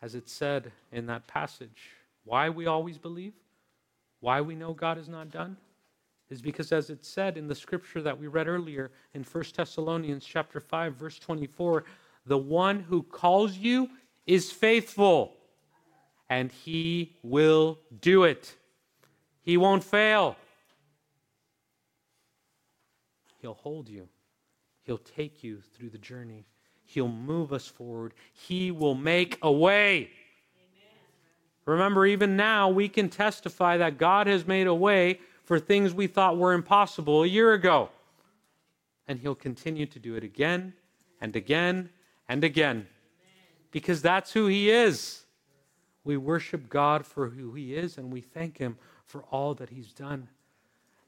As 0.00 0.14
it 0.14 0.28
said 0.28 0.72
in 0.92 1.06
that 1.06 1.26
passage, 1.26 1.90
why 2.24 2.48
we 2.48 2.66
always 2.66 2.98
believe? 2.98 3.34
Why 4.20 4.40
we 4.40 4.54
know 4.54 4.72
God 4.72 4.98
is 4.98 5.08
not 5.08 5.30
done 5.30 5.56
is 6.32 6.40
because 6.40 6.72
as 6.72 6.88
it 6.88 7.04
said 7.04 7.36
in 7.36 7.46
the 7.46 7.54
scripture 7.54 8.00
that 8.00 8.18
we 8.18 8.26
read 8.26 8.48
earlier 8.48 8.90
in 9.12 9.22
1 9.22 9.44
Thessalonians 9.54 10.24
chapter 10.24 10.60
5 10.60 10.94
verse 10.94 11.18
24, 11.18 11.84
the 12.24 12.38
one 12.38 12.80
who 12.80 13.02
calls 13.02 13.58
you 13.58 13.90
is 14.26 14.50
faithful 14.50 15.34
and 16.32 16.50
he 16.50 17.14
will 17.22 17.78
do 18.00 18.24
it. 18.24 18.54
He 19.42 19.58
won't 19.58 19.84
fail. 19.84 20.34
He'll 23.42 23.52
hold 23.52 23.86
you. 23.86 24.08
He'll 24.84 24.96
take 24.96 25.44
you 25.44 25.60
through 25.74 25.90
the 25.90 25.98
journey. 25.98 26.46
He'll 26.86 27.06
move 27.06 27.52
us 27.52 27.66
forward. 27.66 28.14
He 28.32 28.70
will 28.70 28.94
make 28.94 29.36
a 29.42 29.52
way. 29.52 30.08
Remember, 31.66 32.06
even 32.06 32.34
now, 32.34 32.70
we 32.70 32.88
can 32.88 33.10
testify 33.10 33.76
that 33.76 33.98
God 33.98 34.26
has 34.26 34.46
made 34.46 34.66
a 34.66 34.74
way 34.74 35.20
for 35.44 35.60
things 35.60 35.92
we 35.92 36.06
thought 36.06 36.38
were 36.38 36.54
impossible 36.54 37.24
a 37.24 37.26
year 37.26 37.52
ago. 37.52 37.90
And 39.06 39.20
He'll 39.20 39.34
continue 39.34 39.84
to 39.84 39.98
do 39.98 40.14
it 40.14 40.24
again 40.24 40.72
and 41.20 41.36
again 41.36 41.90
and 42.26 42.42
again 42.42 42.86
because 43.70 44.00
that's 44.00 44.32
who 44.32 44.46
He 44.46 44.70
is. 44.70 45.21
We 46.04 46.16
worship 46.16 46.68
God 46.68 47.06
for 47.06 47.28
who 47.28 47.52
He 47.54 47.74
is 47.74 47.98
and 47.98 48.12
we 48.12 48.20
thank 48.20 48.58
Him 48.58 48.76
for 49.04 49.22
all 49.24 49.54
that 49.54 49.70
He's 49.70 49.92
done. 49.92 50.28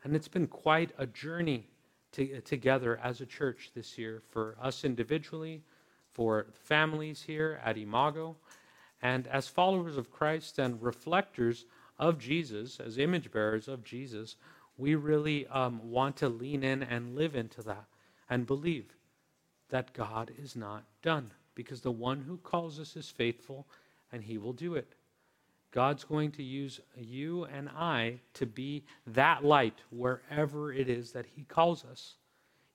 And 0.02 0.14
it's 0.14 0.28
been 0.28 0.46
quite 0.46 0.90
a 0.98 1.06
journey 1.06 1.66
to, 2.12 2.40
together 2.42 3.00
as 3.02 3.20
a 3.20 3.26
church 3.26 3.70
this 3.74 3.98
year 3.98 4.22
for 4.30 4.56
us 4.60 4.84
individually, 4.84 5.62
for 6.12 6.46
families 6.52 7.22
here 7.22 7.60
at 7.64 7.76
Imago 7.76 8.36
and 9.04 9.26
as 9.26 9.48
followers 9.48 9.98
of 9.98 10.10
Christ 10.10 10.58
and 10.58 10.82
reflectors 10.82 11.66
of 11.98 12.18
Jesus, 12.18 12.80
as 12.80 12.96
image 12.96 13.30
bearers 13.30 13.68
of 13.68 13.84
Jesus, 13.84 14.36
we 14.78 14.94
really 14.94 15.46
um, 15.48 15.90
want 15.90 16.16
to 16.16 16.28
lean 16.28 16.64
in 16.64 16.82
and 16.82 17.14
live 17.14 17.36
into 17.36 17.62
that 17.62 17.84
and 18.30 18.46
believe 18.46 18.96
that 19.68 19.92
God 19.92 20.32
is 20.42 20.56
not 20.56 20.84
done 21.02 21.30
because 21.54 21.82
the 21.82 21.92
one 21.92 22.22
who 22.22 22.38
calls 22.38 22.80
us 22.80 22.96
is 22.96 23.10
faithful 23.10 23.66
and 24.14 24.22
he 24.22 24.38
will 24.38 24.52
do 24.52 24.76
it. 24.76 24.94
God's 25.72 26.04
going 26.04 26.30
to 26.32 26.42
use 26.42 26.80
you 26.96 27.44
and 27.44 27.68
I 27.68 28.20
to 28.34 28.46
be 28.46 28.84
that 29.08 29.44
light 29.44 29.80
wherever 29.90 30.72
it 30.72 30.88
is 30.88 31.10
that 31.12 31.26
he 31.34 31.42
calls 31.42 31.84
us. 31.84 32.14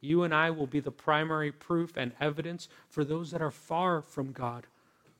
You 0.01 0.23
and 0.23 0.33
I 0.33 0.51
will 0.51 0.67
be 0.67 0.81
the 0.81 0.91
primary 0.91 1.51
proof 1.51 1.95
and 1.95 2.11
evidence 2.19 2.67
for 2.89 3.05
those 3.05 3.31
that 3.31 3.41
are 3.41 3.51
far 3.51 4.01
from 4.01 4.33
God 4.33 4.67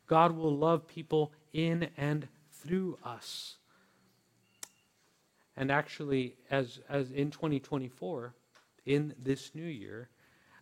God 0.09 0.35
will 0.35 0.57
love 0.57 0.87
people 0.87 1.31
in 1.53 1.87
and 1.95 2.27
through 2.51 2.97
us. 3.05 3.57
And 5.55 5.71
actually, 5.71 6.35
as, 6.49 6.79
as 6.89 7.11
in 7.11 7.29
2024, 7.29 8.33
in 8.87 9.13
this 9.21 9.51
new 9.53 9.67
year, 9.67 10.09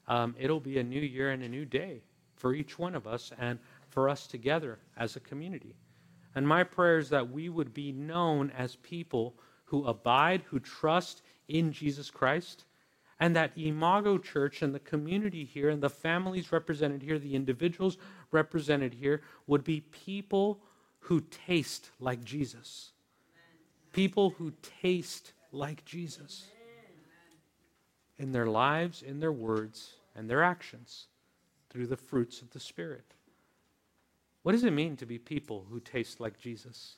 um, 0.08 0.36
it'll 0.38 0.60
be 0.60 0.80
a 0.80 0.84
new 0.84 1.00
year 1.00 1.32
and 1.32 1.42
a 1.44 1.48
new 1.48 1.64
day 1.64 2.02
for 2.36 2.54
each 2.54 2.78
one 2.78 2.94
of 2.94 3.08
us 3.08 3.32
and 3.40 3.58
for 3.98 4.10
us 4.10 4.28
together 4.28 4.78
as 4.96 5.16
a 5.16 5.20
community. 5.20 5.74
And 6.36 6.48
my 6.48 6.64
prayer 6.64 7.00
is 7.00 7.10
that 7.10 7.32
we 7.32 7.50
would 7.50 7.74
be 7.74 7.92
known 7.92 8.52
as 8.56 8.76
people 8.76 9.34
who 9.66 9.88
abide, 9.88 10.44
who 10.52 10.60
trust 10.60 11.24
in 11.48 11.72
Jesus 11.72 12.12
Christ, 12.12 12.66
and 13.20 13.36
that 13.36 13.58
Imago 13.58 14.20
Church 14.20 14.62
and 14.62 14.72
the 14.72 14.80
community 14.80 15.46
here 15.46 15.72
and 15.72 15.82
the 15.82 15.90
families 15.90 16.52
represented 16.52 17.02
here, 17.02 17.18
the 17.18 17.34
individuals 17.34 17.98
represented 18.30 18.94
here, 18.94 19.24
would 19.48 19.64
be 19.64 19.82
people 19.82 20.60
who 21.00 21.20
taste 21.48 21.90
like 22.00 22.24
Jesus. 22.24 22.92
People 23.94 24.30
who 24.30 24.54
taste 24.84 25.34
like 25.52 25.84
Jesus 25.86 26.46
in 28.20 28.32
their 28.32 28.46
lives, 28.46 29.02
in 29.02 29.20
their 29.20 29.32
words, 29.32 29.94
and 30.16 30.30
their 30.30 30.44
actions 30.44 31.08
through 31.72 31.88
the 31.88 31.98
fruits 31.98 32.44
of 32.44 32.52
the 32.52 32.60
Spirit. 32.60 33.16
What 34.48 34.54
does 34.54 34.64
it 34.64 34.72
mean 34.72 34.96
to 34.96 35.06
be 35.06 35.18
people 35.18 35.66
who 35.70 35.82
taste 35.82 36.22
like 36.22 36.40
Jesus? 36.40 36.96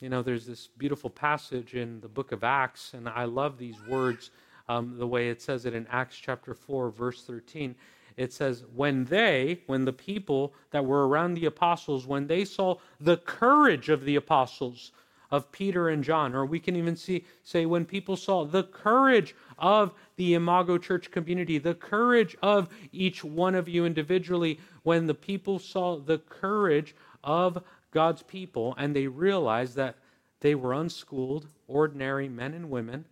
You 0.00 0.08
know, 0.08 0.20
there's 0.20 0.46
this 0.46 0.66
beautiful 0.66 1.08
passage 1.08 1.74
in 1.74 2.00
the 2.00 2.08
book 2.08 2.32
of 2.32 2.42
Acts, 2.42 2.92
and 2.92 3.08
I 3.08 3.26
love 3.26 3.56
these 3.56 3.76
words, 3.86 4.32
um, 4.68 4.98
the 4.98 5.06
way 5.06 5.28
it 5.28 5.40
says 5.40 5.64
it 5.64 5.74
in 5.74 5.86
Acts 5.88 6.16
chapter 6.16 6.52
4, 6.52 6.90
verse 6.90 7.22
13. 7.22 7.76
It 8.16 8.32
says, 8.32 8.64
When 8.74 9.04
they, 9.04 9.60
when 9.66 9.84
the 9.84 9.92
people 9.92 10.52
that 10.72 10.84
were 10.84 11.06
around 11.06 11.34
the 11.34 11.46
apostles, 11.46 12.04
when 12.04 12.26
they 12.26 12.44
saw 12.44 12.78
the 12.98 13.18
courage 13.18 13.88
of 13.88 14.04
the 14.04 14.16
apostles, 14.16 14.90
of 15.30 15.52
Peter 15.52 15.88
and 15.88 16.02
John, 16.02 16.34
or 16.34 16.44
we 16.44 16.58
can 16.58 16.76
even 16.76 16.96
see 16.96 17.24
say 17.44 17.66
when 17.66 17.84
people 17.84 18.16
saw 18.16 18.44
the 18.44 18.64
courage 18.64 19.34
of 19.58 19.92
the 20.16 20.34
Imago 20.34 20.78
Church 20.78 21.10
community, 21.10 21.58
the 21.58 21.74
courage 21.74 22.36
of 22.42 22.68
each 22.92 23.22
one 23.22 23.54
of 23.54 23.68
you 23.68 23.84
individually, 23.84 24.58
when 24.82 25.06
the 25.06 25.14
people 25.14 25.58
saw 25.58 25.96
the 25.96 26.18
courage 26.18 26.94
of 27.22 27.62
God's 27.92 28.22
people 28.22 28.74
and 28.76 28.94
they 28.94 29.06
realized 29.06 29.76
that 29.76 29.96
they 30.40 30.54
were 30.54 30.72
unschooled, 30.72 31.46
ordinary 31.68 32.28
men 32.28 32.54
and 32.54 32.70
women, 32.70 33.04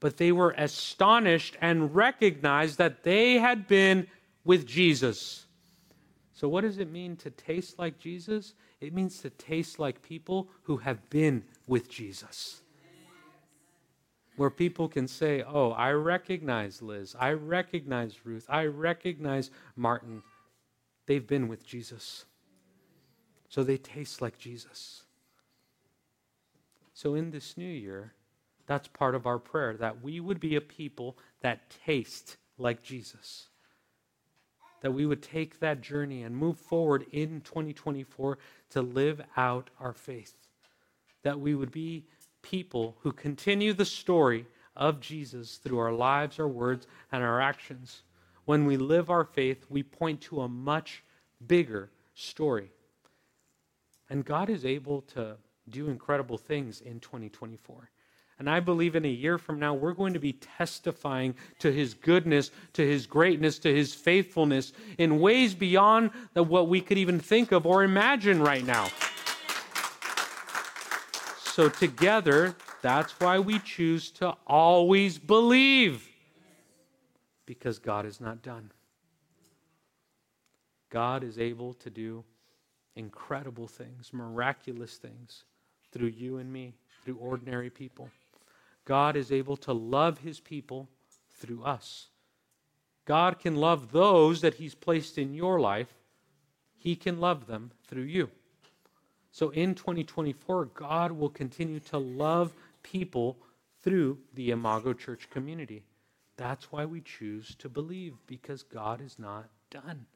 but 0.00 0.16
they 0.16 0.32
were 0.32 0.54
astonished 0.56 1.56
and 1.60 1.94
recognized 1.94 2.78
that 2.78 3.02
they 3.02 3.34
had 3.34 3.66
been 3.66 4.06
with 4.44 4.66
Jesus. 4.66 5.46
So, 6.32 6.48
what 6.48 6.62
does 6.62 6.78
it 6.78 6.90
mean 6.90 7.16
to 7.16 7.30
taste 7.30 7.78
like 7.78 7.98
Jesus? 7.98 8.54
It 8.80 8.94
means 8.94 9.20
to 9.20 9.30
taste 9.30 9.78
like 9.78 10.02
people 10.02 10.48
who 10.62 10.78
have 10.78 11.10
been 11.10 11.44
with 11.66 11.88
Jesus. 11.90 12.62
Where 14.36 14.50
people 14.50 14.88
can 14.88 15.06
say, 15.06 15.42
Oh, 15.46 15.72
I 15.72 15.92
recognize 15.92 16.80
Liz. 16.80 17.14
I 17.18 17.32
recognize 17.32 18.24
Ruth. 18.24 18.46
I 18.48 18.64
recognize 18.64 19.50
Martin. 19.76 20.22
They've 21.06 21.26
been 21.26 21.48
with 21.48 21.66
Jesus. 21.66 22.24
So 23.48 23.62
they 23.62 23.76
taste 23.76 24.22
like 24.22 24.38
Jesus. 24.38 25.02
So 26.94 27.14
in 27.14 27.32
this 27.32 27.56
new 27.56 27.68
year, 27.68 28.14
that's 28.66 28.88
part 28.88 29.14
of 29.14 29.26
our 29.26 29.38
prayer 29.38 29.76
that 29.76 30.02
we 30.02 30.20
would 30.20 30.40
be 30.40 30.54
a 30.56 30.60
people 30.60 31.18
that 31.42 31.68
taste 31.84 32.36
like 32.56 32.82
Jesus. 32.82 33.49
That 34.80 34.92
we 34.92 35.06
would 35.06 35.22
take 35.22 35.60
that 35.60 35.80
journey 35.80 36.22
and 36.22 36.36
move 36.36 36.58
forward 36.58 37.06
in 37.12 37.40
2024 37.42 38.38
to 38.70 38.82
live 38.82 39.20
out 39.36 39.70
our 39.78 39.92
faith. 39.92 40.34
That 41.22 41.40
we 41.40 41.54
would 41.54 41.70
be 41.70 42.06
people 42.42 42.96
who 43.00 43.12
continue 43.12 43.72
the 43.72 43.84
story 43.84 44.46
of 44.76 45.00
Jesus 45.00 45.56
through 45.56 45.78
our 45.78 45.92
lives, 45.92 46.38
our 46.38 46.48
words, 46.48 46.86
and 47.12 47.22
our 47.22 47.40
actions. 47.40 48.02
When 48.46 48.64
we 48.64 48.76
live 48.76 49.10
our 49.10 49.24
faith, 49.24 49.66
we 49.68 49.82
point 49.82 50.20
to 50.22 50.40
a 50.40 50.48
much 50.48 51.04
bigger 51.46 51.90
story. 52.14 52.70
And 54.08 54.24
God 54.24 54.50
is 54.50 54.64
able 54.64 55.02
to 55.02 55.36
do 55.68 55.88
incredible 55.88 56.38
things 56.38 56.80
in 56.80 57.00
2024. 57.00 57.90
And 58.40 58.48
I 58.48 58.58
believe 58.58 58.96
in 58.96 59.04
a 59.04 59.08
year 59.08 59.36
from 59.36 59.58
now, 59.58 59.74
we're 59.74 59.92
going 59.92 60.14
to 60.14 60.18
be 60.18 60.32
testifying 60.32 61.34
to 61.58 61.70
his 61.70 61.92
goodness, 61.92 62.50
to 62.72 62.82
his 62.82 63.06
greatness, 63.06 63.58
to 63.58 63.72
his 63.72 63.92
faithfulness 63.94 64.72
in 64.96 65.20
ways 65.20 65.54
beyond 65.54 66.10
what 66.32 66.68
we 66.68 66.80
could 66.80 66.96
even 66.96 67.20
think 67.20 67.52
of 67.52 67.66
or 67.66 67.84
imagine 67.84 68.40
right 68.40 68.64
now. 68.64 68.88
So, 71.42 71.68
together, 71.68 72.56
that's 72.80 73.12
why 73.20 73.38
we 73.38 73.58
choose 73.58 74.10
to 74.12 74.34
always 74.46 75.18
believe, 75.18 76.08
because 77.44 77.78
God 77.78 78.06
is 78.06 78.22
not 78.22 78.40
done. 78.40 78.70
God 80.88 81.24
is 81.24 81.38
able 81.38 81.74
to 81.74 81.90
do 81.90 82.24
incredible 82.96 83.68
things, 83.68 84.14
miraculous 84.14 84.96
things 84.96 85.44
through 85.92 86.08
you 86.08 86.38
and 86.38 86.50
me, 86.50 86.72
through 87.04 87.16
ordinary 87.16 87.68
people. 87.68 88.08
God 88.84 89.16
is 89.16 89.30
able 89.30 89.56
to 89.58 89.72
love 89.72 90.18
his 90.18 90.40
people 90.40 90.88
through 91.30 91.62
us. 91.64 92.08
God 93.04 93.38
can 93.38 93.56
love 93.56 93.92
those 93.92 94.40
that 94.40 94.54
he's 94.54 94.74
placed 94.74 95.18
in 95.18 95.34
your 95.34 95.60
life. 95.60 95.94
He 96.76 96.96
can 96.96 97.20
love 97.20 97.46
them 97.46 97.72
through 97.86 98.04
you. 98.04 98.30
So 99.32 99.50
in 99.50 99.74
2024, 99.74 100.66
God 100.66 101.12
will 101.12 101.28
continue 101.28 101.80
to 101.80 101.98
love 101.98 102.52
people 102.82 103.38
through 103.82 104.18
the 104.34 104.50
Imago 104.50 104.92
Church 104.92 105.28
community. 105.30 105.84
That's 106.36 106.72
why 106.72 106.84
we 106.84 107.00
choose 107.00 107.54
to 107.56 107.68
believe, 107.68 108.14
because 108.26 108.62
God 108.62 109.00
is 109.00 109.18
not 109.18 109.48
done. 109.70 110.06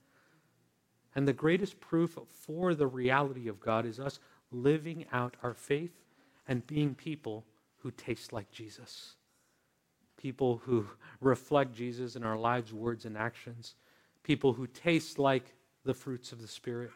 And 1.15 1.29
the 1.29 1.33
greatest 1.33 1.81
proof 1.81 2.19
for 2.29 2.75
the 2.75 2.87
reality 2.87 3.49
of 3.49 3.61
God 3.61 3.87
is 3.87 4.01
us 4.01 4.19
living 4.51 5.05
out 5.13 5.37
our 5.43 5.55
faith 5.55 5.93
and 6.49 6.67
being 6.67 6.95
people 6.95 7.45
who 7.85 7.91
taste 7.91 8.33
like 8.33 8.51
Jesus. 8.51 9.15
People 10.17 10.63
who 10.65 10.87
reflect 11.21 11.75
Jesus 11.75 12.17
in 12.17 12.25
our 12.25 12.37
lives, 12.37 12.73
words, 12.73 13.05
and 13.05 13.17
actions. 13.17 13.75
People 14.23 14.55
who 14.55 14.67
taste 14.67 15.19
like 15.19 15.55
the 15.85 15.93
fruits 15.93 16.33
of 16.33 16.41
the 16.41 16.49
Spirit 16.49 16.91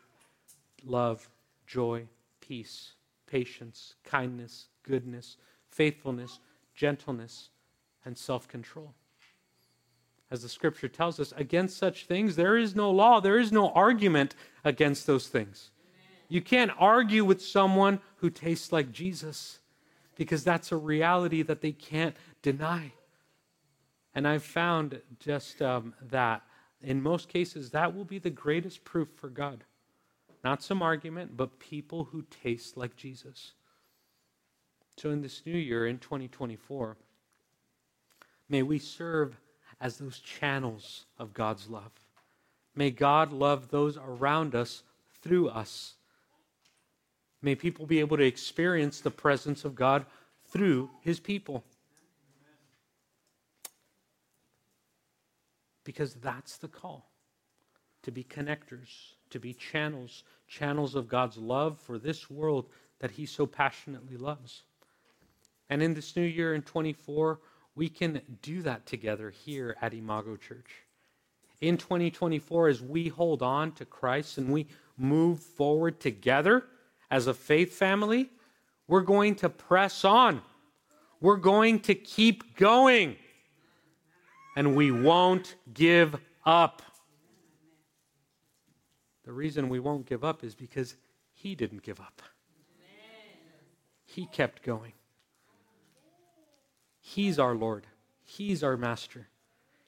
love, 0.84 1.28
joy, 1.66 2.06
peace, 2.40 2.92
patience, 3.26 3.96
kindness, 4.02 4.68
goodness, 4.82 5.36
faithfulness, 5.70 6.40
gentleness, 6.74 7.50
and 8.06 8.16
self 8.16 8.48
control 8.48 8.94
as 10.30 10.42
the 10.42 10.48
scripture 10.48 10.88
tells 10.88 11.18
us, 11.20 11.32
against 11.36 11.76
such 11.76 12.06
things 12.06 12.36
there 12.36 12.56
is 12.56 12.74
no 12.74 12.90
law. 12.90 13.20
There 13.20 13.38
is 13.38 13.50
no 13.50 13.70
argument 13.70 14.34
against 14.64 15.06
those 15.06 15.28
things. 15.28 15.70
You 16.28 16.42
can't 16.42 16.70
argue 16.78 17.24
with 17.24 17.42
someone 17.42 18.00
who 18.16 18.28
tastes 18.28 18.70
like 18.72 18.92
Jesus 18.92 19.58
because 20.18 20.44
that's 20.44 20.72
a 20.72 20.76
reality 20.76 21.42
that 21.42 21.62
they 21.62 21.72
can't 21.72 22.16
deny. 22.42 22.92
And 24.14 24.28
I've 24.28 24.42
found 24.42 25.00
just 25.20 25.62
um, 25.62 25.94
that 26.10 26.42
in 26.82 27.00
most 27.00 27.28
cases, 27.28 27.70
that 27.70 27.94
will 27.94 28.04
be 28.04 28.18
the 28.18 28.30
greatest 28.30 28.84
proof 28.84 29.08
for 29.16 29.28
God. 29.28 29.64
Not 30.44 30.62
some 30.62 30.82
argument, 30.82 31.36
but 31.36 31.58
people 31.58 32.04
who 32.04 32.24
taste 32.42 32.76
like 32.76 32.96
Jesus. 32.96 33.52
So 34.96 35.10
in 35.10 35.22
this 35.22 35.42
new 35.46 35.56
year, 35.56 35.86
in 35.86 35.98
2024, 35.98 36.96
may 38.48 38.62
we 38.62 38.78
serve 38.78 39.36
as 39.80 39.98
those 39.98 40.18
channels 40.18 41.06
of 41.18 41.32
God's 41.32 41.68
love. 41.68 41.92
May 42.74 42.90
God 42.90 43.32
love 43.32 43.70
those 43.70 43.96
around 43.96 44.54
us 44.54 44.82
through 45.22 45.48
us. 45.48 45.94
May 47.42 47.54
people 47.54 47.86
be 47.86 48.00
able 48.00 48.16
to 48.16 48.24
experience 48.24 49.00
the 49.00 49.10
presence 49.10 49.64
of 49.64 49.74
God 49.74 50.04
through 50.50 50.90
his 51.00 51.20
people. 51.20 51.64
Because 55.84 56.14
that's 56.14 56.56
the 56.56 56.68
call 56.68 57.08
to 58.02 58.10
be 58.10 58.24
connectors, 58.24 59.14
to 59.30 59.38
be 59.38 59.52
channels, 59.52 60.24
channels 60.46 60.94
of 60.94 61.08
God's 61.08 61.36
love 61.36 61.78
for 61.78 61.98
this 61.98 62.30
world 62.30 62.66
that 63.00 63.10
he 63.12 63.26
so 63.26 63.46
passionately 63.46 64.16
loves. 64.16 64.62
And 65.70 65.82
in 65.82 65.94
this 65.94 66.16
new 66.16 66.22
year 66.22 66.54
in 66.54 66.62
24, 66.62 67.40
we 67.74 67.88
can 67.88 68.20
do 68.42 68.62
that 68.62 68.86
together 68.86 69.30
here 69.30 69.76
at 69.80 69.94
Imago 69.94 70.36
Church. 70.36 70.70
In 71.60 71.76
2024, 71.76 72.68
as 72.68 72.82
we 72.82 73.08
hold 73.08 73.42
on 73.42 73.72
to 73.72 73.84
Christ 73.84 74.38
and 74.38 74.50
we 74.52 74.66
move 74.96 75.40
forward 75.40 76.00
together 76.00 76.64
as 77.10 77.26
a 77.26 77.34
faith 77.34 77.74
family, 77.74 78.30
we're 78.86 79.02
going 79.02 79.34
to 79.36 79.48
press 79.48 80.04
on. 80.04 80.42
We're 81.20 81.36
going 81.36 81.80
to 81.80 81.94
keep 81.94 82.56
going. 82.56 83.16
And 84.56 84.74
we 84.74 84.90
won't 84.90 85.56
give 85.72 86.16
up. 86.44 86.82
The 89.24 89.32
reason 89.32 89.68
we 89.68 89.78
won't 89.78 90.06
give 90.06 90.24
up 90.24 90.42
is 90.42 90.54
because 90.54 90.96
He 91.34 91.54
didn't 91.54 91.82
give 91.82 92.00
up, 92.00 92.22
He 94.06 94.26
kept 94.26 94.62
going. 94.62 94.92
He's 97.00 97.38
our 97.38 97.54
Lord, 97.54 97.86
He's 98.24 98.62
our 98.62 98.76
Master, 98.76 99.28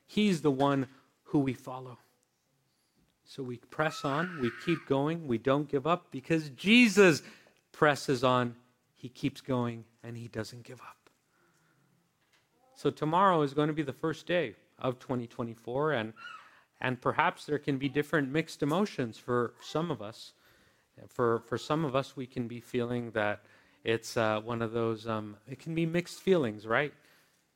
He's 0.07 0.43
the 0.43 0.51
one 0.51 0.87
who 1.25 1.39
we 1.39 1.55
follow. 1.55 1.99
So 3.31 3.45
we 3.45 3.59
press 3.59 4.05
on, 4.05 4.41
we 4.43 4.51
keep 4.67 4.89
going, 4.89 5.29
we 5.29 5.39
don't 5.39 5.69
give 5.69 5.87
up 5.87 6.11
because 6.11 6.49
Jesus 6.49 7.23
presses 7.71 8.25
on, 8.25 8.57
He 8.97 9.09
keeps 9.09 9.41
going, 9.41 9.85
and 10.03 10.17
He 10.17 10.27
doesn't 10.27 10.65
give 10.65 10.81
up. 10.81 10.97
So 12.75 12.91
tomorrow 12.91 13.43
is 13.43 13.55
going 13.55 13.69
to 13.69 13.73
be 13.73 13.85
the 13.85 13.93
first 13.93 14.27
day 14.27 14.57
of 14.81 14.99
2024, 14.99 15.93
and 15.93 16.13
and 16.81 17.01
perhaps 17.01 17.47
there 17.47 17.61
can 17.61 17.79
be 17.79 17.89
different 17.89 18.33
mixed 18.33 18.65
emotions 18.65 19.17
for 19.17 19.55
some 19.63 19.93
of 19.93 20.03
us. 20.03 20.33
For 21.07 21.39
for 21.47 21.57
some 21.57 21.85
of 21.85 21.95
us, 21.95 22.17
we 22.17 22.27
can 22.27 22.49
be 22.49 22.59
feeling 22.59 23.13
that 23.13 23.45
it's 23.85 24.17
uh, 24.17 24.41
one 24.41 24.61
of 24.61 24.73
those. 24.73 25.07
Um, 25.07 25.37
it 25.49 25.61
can 25.61 25.77
be 25.77 25.87
mixed 25.87 26.21
feelings, 26.21 26.67
right? 26.67 26.93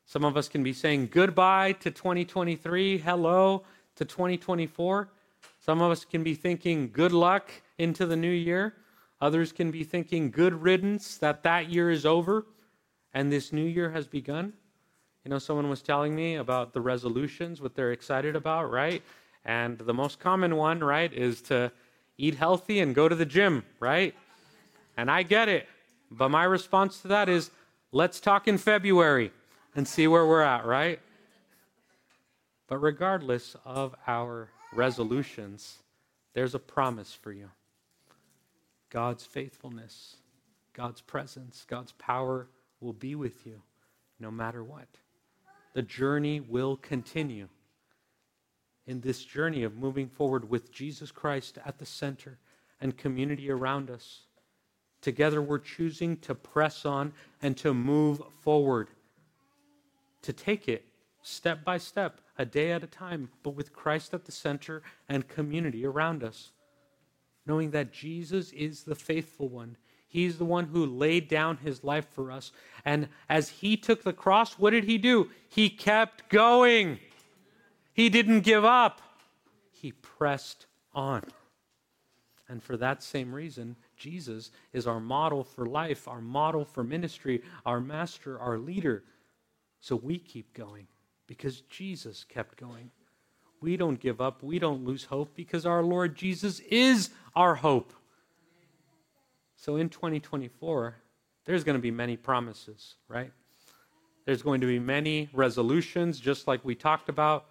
Some 0.07 0.25
of 0.25 0.37
us 0.37 0.49
can 0.49 0.63
be 0.63 0.73
saying 0.73 1.09
goodbye 1.11 1.73
to 1.81 1.91
2023, 1.91 2.99
hello 2.99 3.65
to 3.97 4.05
2024. 4.05 5.09
Some 5.61 5.81
of 5.81 5.91
us 5.91 6.05
can 6.05 6.23
be 6.23 6.35
thinking 6.35 6.91
good 6.93 7.13
luck 7.13 7.51
into 7.79 8.07
the 8.07 8.17
new 8.17 8.31
year. 8.31 8.75
Others 9.21 9.53
can 9.53 9.71
be 9.71 9.85
thinking 9.85 10.31
good 10.31 10.55
riddance 10.63 11.17
that 11.19 11.43
that 11.45 11.71
year 11.71 11.91
is 11.91 12.05
over 12.05 12.47
and 13.15 13.33
this 13.33 13.53
new 13.53 13.65
year 13.65 13.91
has 13.91 14.07
begun. 14.07 14.53
You 15.25 15.31
know, 15.31 15.39
someone 15.39 15.71
was 15.71 15.81
telling 15.81 16.15
me 16.15 16.35
about 16.35 16.75
the 16.75 16.81
resolutions, 16.81 17.63
what 17.63 17.75
they're 17.75 17.93
excited 17.93 18.37
about, 18.37 18.71
right? 18.71 19.03
And 19.47 19.79
the 19.79 19.95
most 19.95 20.19
common 20.21 20.57
one, 20.57 20.81
right, 20.81 21.13
is 21.13 21.41
to 21.43 21.73
eat 22.19 22.35
healthy 22.35 22.81
and 22.81 22.95
go 22.95 23.09
to 23.09 23.15
the 23.15 23.25
gym, 23.25 23.65
right? 23.81 24.15
And 24.97 25.11
I 25.11 25.23
get 25.23 25.49
it. 25.49 25.67
But 26.11 26.29
my 26.29 26.45
response 26.45 27.01
to 27.03 27.09
that 27.09 27.29
is 27.29 27.51
let's 27.93 28.21
talk 28.21 28.47
in 28.47 28.59
February 28.59 29.33
and 29.75 29.89
see 29.89 30.07
where 30.07 30.27
we're 30.27 30.43
at, 30.43 30.67
right? 30.67 31.01
But 32.69 32.79
regardless 32.79 33.57
of 33.65 33.95
our 34.07 34.51
resolutions, 34.75 35.79
there's 36.35 36.55
a 36.55 36.59
promise 36.59 37.13
for 37.13 37.33
you 37.33 37.51
God's 38.91 39.25
faithfulness, 39.25 40.17
God's 40.73 41.01
presence, 41.01 41.65
God's 41.69 41.93
power 41.93 42.49
will 42.81 42.93
be 42.93 43.15
with 43.15 43.47
you 43.47 43.63
no 44.21 44.31
matter 44.31 44.63
what. 44.63 44.89
The 45.75 45.83
journey 45.83 46.41
will 46.41 46.77
continue. 46.77 47.49
In 48.87 49.01
this 49.01 49.25
journey 49.25 49.63
of 49.63 49.77
moving 49.77 50.09
forward 50.09 50.49
with 50.51 50.71
Jesus 50.71 51.11
Christ 51.11 51.59
at 51.65 51.79
the 51.79 51.87
center 51.87 52.39
and 52.81 52.97
community 52.97 53.51
around 53.51 53.91
us, 53.91 54.21
together 55.01 55.41
we're 55.41 55.59
choosing 55.59 56.19
to 56.19 56.35
press 56.35 56.85
on 56.85 57.13
and 57.41 57.57
to 57.57 57.73
move 57.73 58.21
forward, 58.41 58.89
to 60.23 60.33
take 60.33 60.69
it 60.69 60.85
step 61.25 61.65
by 61.65 61.79
step, 61.79 62.21
a 62.39 62.45
day 62.45 62.71
at 62.71 62.85
a 62.85 62.87
time, 62.87 63.31
but 63.43 63.57
with 63.57 63.73
Christ 63.73 64.15
at 64.15 64.27
the 64.27 64.33
center 64.33 64.83
and 65.09 65.27
community 65.27 65.85
around 65.85 66.23
us. 66.23 66.53
Knowing 67.47 67.71
that 67.73 67.93
Jesus 67.93 68.53
is 68.53 68.85
the 68.85 68.95
faithful 68.95 69.49
one. 69.49 69.77
He's 70.07 70.39
the 70.39 70.45
one 70.45 70.67
who 70.67 70.87
laid 70.87 71.29
down 71.29 71.57
his 71.57 71.83
life 71.83 72.07
for 72.11 72.31
us. 72.31 72.53
And 72.85 73.09
as 73.29 73.49
he 73.49 73.77
took 73.77 74.03
the 74.03 74.13
cross, 74.13 74.59
what 74.59 74.71
did 74.71 74.85
he 74.85 74.99
do? 74.99 75.31
He 75.49 75.71
kept 75.71 76.29
going. 76.29 76.99
He 77.95 78.09
didn't 78.11 78.41
give 78.41 78.65
up, 78.65 79.01
he 79.71 79.93
pressed 79.93 80.67
on. 80.95 81.23
And 82.49 82.63
for 82.63 82.77
that 82.77 83.03
same 83.03 83.35
reason, 83.35 83.77
Jesus 83.97 84.51
is 84.73 84.87
our 84.87 85.01
model 85.01 85.43
for 85.43 85.65
life, 85.65 86.07
our 86.07 86.21
model 86.21 86.65
for 86.65 86.85
ministry, 86.85 87.43
our 87.65 87.81
master, 87.81 88.39
our 88.39 88.59
leader. 88.59 89.05
So 89.81 89.97
we 89.97 90.19
keep 90.19 90.53
going 90.53 90.87
because 91.27 91.63
Jesus 91.63 92.25
kept 92.25 92.57
going. 92.57 92.91
We 93.61 93.77
don't 93.77 93.99
give 93.99 94.21
up, 94.21 94.43
we 94.43 94.59
don't 94.59 94.85
lose 94.85 95.05
hope 95.05 95.35
because 95.35 95.65
our 95.65 95.83
Lord 95.83 96.15
Jesus 96.15 96.61
is 96.61 97.11
our 97.35 97.55
hope. 97.55 97.93
So 99.57 99.77
in 99.77 99.89
2024, 99.89 100.97
there's 101.47 101.65
going 101.65 101.77
to 101.77 101.83
be 101.83 101.91
many 101.91 102.17
promises, 102.17 102.97
right? 103.09 103.33
There's 104.27 104.43
going 104.43 104.61
to 104.61 104.67
be 104.67 104.79
many 104.79 105.29
resolutions, 105.33 106.21
just 106.21 106.47
like 106.47 106.65
we 106.65 106.75
talked 106.75 107.09
about 107.09 107.47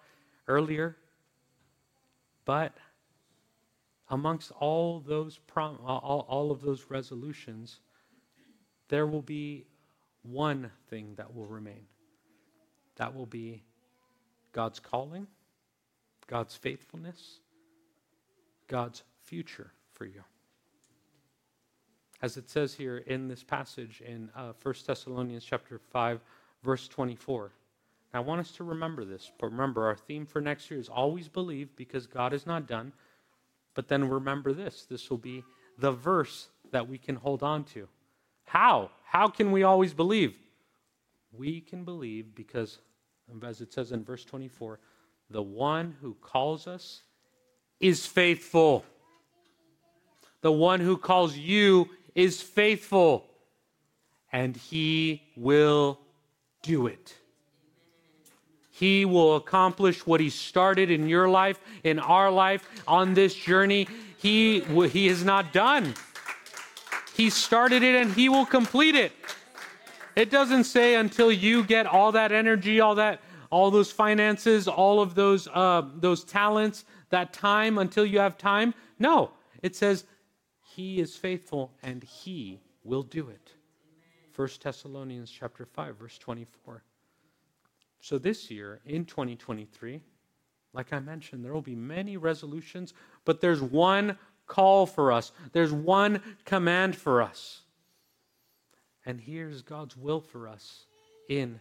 earlier. 0.47 0.97
But 2.45 2.73
amongst 4.09 4.51
all 4.59 4.99
those 4.99 5.37
prom- 5.47 5.79
all, 5.83 6.25
all 6.27 6.51
of 6.51 6.61
those 6.61 6.85
resolutions, 6.89 7.79
there 8.89 9.07
will 9.07 9.21
be 9.21 9.65
one 10.23 10.71
thing 10.89 11.13
that 11.15 11.33
will 11.33 11.45
remain. 11.45 11.85
That 12.97 13.15
will 13.15 13.25
be 13.25 13.63
God's 14.51 14.79
calling, 14.79 15.27
God's 16.27 16.55
faithfulness, 16.55 17.39
God's 18.67 19.03
future 19.23 19.71
for 19.93 20.05
you. 20.05 20.23
As 22.21 22.37
it 22.37 22.49
says 22.49 22.73
here 22.73 22.97
in 22.97 23.27
this 23.27 23.43
passage 23.43 24.01
in 24.05 24.29
uh, 24.35 24.53
1 24.61 24.75
Thessalonians 24.85 25.43
chapter 25.43 25.79
5, 25.91 26.21
verse 26.63 26.87
24. 26.87 27.51
Now, 28.13 28.19
I 28.19 28.23
want 28.23 28.41
us 28.41 28.51
to 28.51 28.63
remember 28.63 29.03
this. 29.03 29.31
But 29.39 29.47
remember, 29.47 29.85
our 29.85 29.95
theme 29.95 30.25
for 30.25 30.39
next 30.39 30.69
year 30.69 30.79
is 30.79 30.87
always 30.87 31.27
believe 31.27 31.75
because 31.75 32.07
God 32.07 32.31
is 32.31 32.45
not 32.45 32.67
done. 32.67 32.93
But 33.73 33.87
then 33.87 34.07
remember 34.07 34.53
this 34.53 34.85
this 34.85 35.09
will 35.09 35.17
be 35.17 35.43
the 35.77 35.91
verse 35.91 36.49
that 36.71 36.87
we 36.87 36.97
can 36.97 37.15
hold 37.15 37.43
on 37.43 37.63
to. 37.65 37.87
How? 38.45 38.91
How 39.03 39.27
can 39.27 39.51
we 39.51 39.63
always 39.63 39.93
believe? 39.93 40.35
We 41.35 41.61
can 41.61 41.83
believe 41.83 42.35
because, 42.35 42.79
as 43.43 43.61
it 43.61 43.73
says 43.73 43.91
in 43.91 44.03
verse 44.03 44.23
24, 44.23 44.79
the 45.29 45.41
one 45.41 45.95
who 46.01 46.15
calls 46.21 46.67
us 46.67 47.01
is 47.79 48.05
faithful. 48.05 48.85
The 50.41 50.51
one 50.51 50.79
who 50.79 50.97
calls 50.97 51.35
you 51.35 51.89
is 52.13 52.41
faithful, 52.41 53.25
and 54.31 54.55
he 54.55 55.23
will 55.35 55.99
do 56.61 56.87
it. 56.87 57.15
He 58.73 59.05
will 59.05 59.35
accomplish 59.35 60.05
what 60.05 60.19
He 60.19 60.31
started 60.31 60.89
in 60.89 61.07
your 61.07 61.29
life, 61.29 61.59
in 61.83 61.99
our 61.99 62.31
life, 62.31 62.67
on 62.87 63.13
this 63.13 63.35
journey. 63.35 63.87
He, 64.17 64.61
he 64.61 65.07
is 65.07 65.23
not 65.23 65.53
done. 65.53 65.93
He 67.15 67.29
started 67.29 67.83
it 67.83 67.93
and 67.93 68.11
He 68.11 68.29
will 68.29 68.47
complete 68.47 68.95
it. 68.95 69.11
It 70.15 70.29
doesn't 70.29 70.65
say 70.65 70.95
until 70.95 71.31
you 71.31 71.63
get 71.63 71.85
all 71.85 72.11
that 72.11 72.31
energy, 72.31 72.79
all 72.79 72.95
that, 72.95 73.21
all 73.49 73.71
those 73.71 73.91
finances, 73.91 74.67
all 74.67 75.01
of 75.01 75.15
those, 75.15 75.47
uh, 75.47 75.83
those 75.95 76.23
talents, 76.23 76.85
that 77.09 77.33
time 77.33 77.77
until 77.77 78.05
you 78.05 78.19
have 78.19 78.37
time. 78.37 78.73
No, 78.99 79.31
it 79.61 79.75
says 79.75 80.05
He 80.61 80.99
is 80.99 81.15
faithful 81.15 81.73
and 81.81 82.03
He 82.03 82.59
will 82.83 83.03
do 83.03 83.29
it. 83.29 83.53
1 84.35 84.49
Thessalonians 84.61 85.29
chapter 85.29 85.65
5, 85.65 85.97
verse 85.97 86.17
24. 86.17 86.83
So 87.99 88.17
this 88.17 88.49
year, 88.49 88.81
in 88.85 89.05
2023, 89.05 90.01
like 90.73 90.91
I 90.91 90.99
mentioned, 90.99 91.45
there 91.45 91.53
will 91.53 91.61
be 91.61 91.75
many 91.75 92.17
resolutions, 92.17 92.93
but 93.25 93.41
there's 93.41 93.61
one 93.61 94.17
call 94.47 94.85
for 94.85 95.11
us, 95.11 95.31
there's 95.53 95.71
one 95.71 96.21
command 96.45 96.95
for 96.95 97.21
us. 97.21 97.62
And 99.05 99.19
here's 99.19 99.61
God's 99.61 99.97
will 99.97 100.21
for 100.21 100.47
us 100.47 100.85
in, 101.29 101.59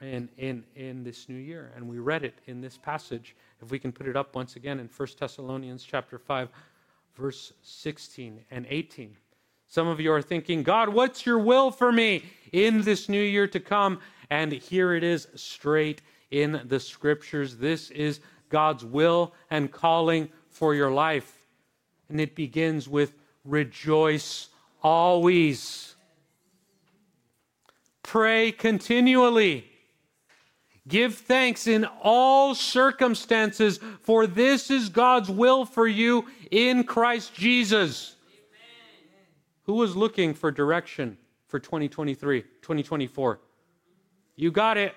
in, 0.00 0.28
in, 0.38 0.64
in 0.74 1.04
this 1.04 1.28
new 1.28 1.36
year. 1.36 1.72
And 1.76 1.88
we 1.88 1.98
read 1.98 2.24
it 2.24 2.34
in 2.46 2.60
this 2.60 2.76
passage. 2.76 3.36
If 3.62 3.70
we 3.70 3.78
can 3.78 3.92
put 3.92 4.06
it 4.06 4.16
up 4.16 4.34
once 4.34 4.56
again 4.56 4.80
in 4.80 4.88
1 4.94 5.08
Thessalonians 5.18 5.84
chapter 5.84 6.18
5, 6.18 6.48
verse 7.14 7.52
16 7.62 8.40
and 8.50 8.66
18. 8.68 9.16
Some 9.68 9.86
of 9.86 10.00
you 10.00 10.12
are 10.12 10.22
thinking, 10.22 10.64
God, 10.64 10.88
what's 10.88 11.24
your 11.24 11.38
will 11.38 11.70
for 11.70 11.92
me 11.92 12.24
in 12.52 12.82
this 12.82 13.08
new 13.08 13.22
year 13.22 13.46
to 13.48 13.60
come? 13.60 14.00
And 14.28 14.50
here 14.50 14.94
it 14.94 15.04
is 15.04 15.28
straight 15.36 16.02
in 16.30 16.60
the 16.66 16.80
scriptures. 16.80 17.56
This 17.56 17.90
is 17.92 18.20
God's 18.48 18.84
will 18.84 19.32
and 19.50 19.70
calling 19.70 20.28
for 20.48 20.74
your 20.74 20.90
life. 20.90 21.38
And 22.08 22.20
it 22.20 22.34
begins 22.34 22.88
with 22.88 23.14
rejoice 23.44 24.48
always. 24.82 25.89
Pray 28.10 28.50
continually. 28.50 29.70
Give 30.88 31.14
thanks 31.14 31.68
in 31.68 31.84
all 32.02 32.56
circumstances, 32.56 33.78
for 34.02 34.26
this 34.26 34.68
is 34.68 34.88
God's 34.88 35.30
will 35.30 35.64
for 35.64 35.86
you 35.86 36.26
in 36.50 36.82
Christ 36.82 37.32
Jesus. 37.34 38.16
Amen. 38.26 39.26
Who 39.62 39.74
was 39.74 39.94
looking 39.94 40.34
for 40.34 40.50
direction 40.50 41.18
for 41.46 41.60
2023, 41.60 42.42
2024? 42.42 43.38
You 44.34 44.50
got 44.50 44.76
it. 44.76 44.92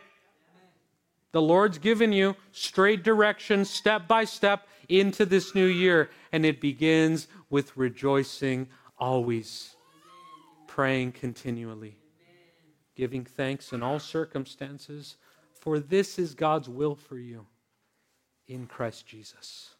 The 1.33 1.41
Lord's 1.43 1.77
given 1.77 2.11
you 2.11 2.35
straight 2.51 3.03
direction, 3.03 3.63
step 3.63 4.07
by 4.07 4.23
step, 4.23 4.67
into 4.89 5.23
this 5.27 5.53
new 5.53 5.67
year. 5.67 6.09
And 6.31 6.47
it 6.47 6.59
begins 6.59 7.27
with 7.51 7.77
rejoicing 7.77 8.69
always, 8.97 9.75
praying 10.65 11.11
continually, 11.11 11.99
giving 12.95 13.25
thanks 13.25 13.73
in 13.73 13.81
all 13.83 13.99
circumstances, 13.99 15.17
for 15.53 15.79
this 15.79 16.19
is 16.19 16.33
God's 16.33 16.69
will 16.69 16.95
for 16.95 17.17
you 17.17 17.45
in 18.47 18.67
Christ 18.67 19.07
Jesus. 19.07 19.75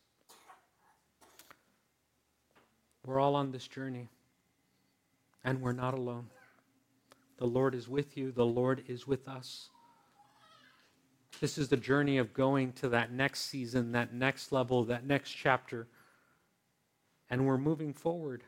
We're 3.05 3.19
all 3.19 3.35
on 3.35 3.51
this 3.51 3.67
journey, 3.67 4.07
and 5.43 5.61
we're 5.61 5.73
not 5.73 5.93
alone. 5.93 6.27
The 7.37 7.45
Lord 7.47 7.75
is 7.75 7.89
with 7.89 8.15
you, 8.15 8.31
the 8.31 8.45
Lord 8.45 8.83
is 8.87 9.05
with 9.05 9.27
us. 9.27 9.69
This 11.41 11.57
is 11.57 11.67
the 11.67 11.77
journey 11.77 12.17
of 12.19 12.33
going 12.33 12.71
to 12.73 12.89
that 12.89 13.11
next 13.11 13.41
season, 13.41 13.91
that 13.91 14.13
next 14.13 14.51
level, 14.51 14.83
that 14.85 15.05
next 15.05 15.31
chapter. 15.31 15.87
And 17.29 17.45
we're 17.45 17.57
moving 17.57 17.91
forward. 17.91 18.43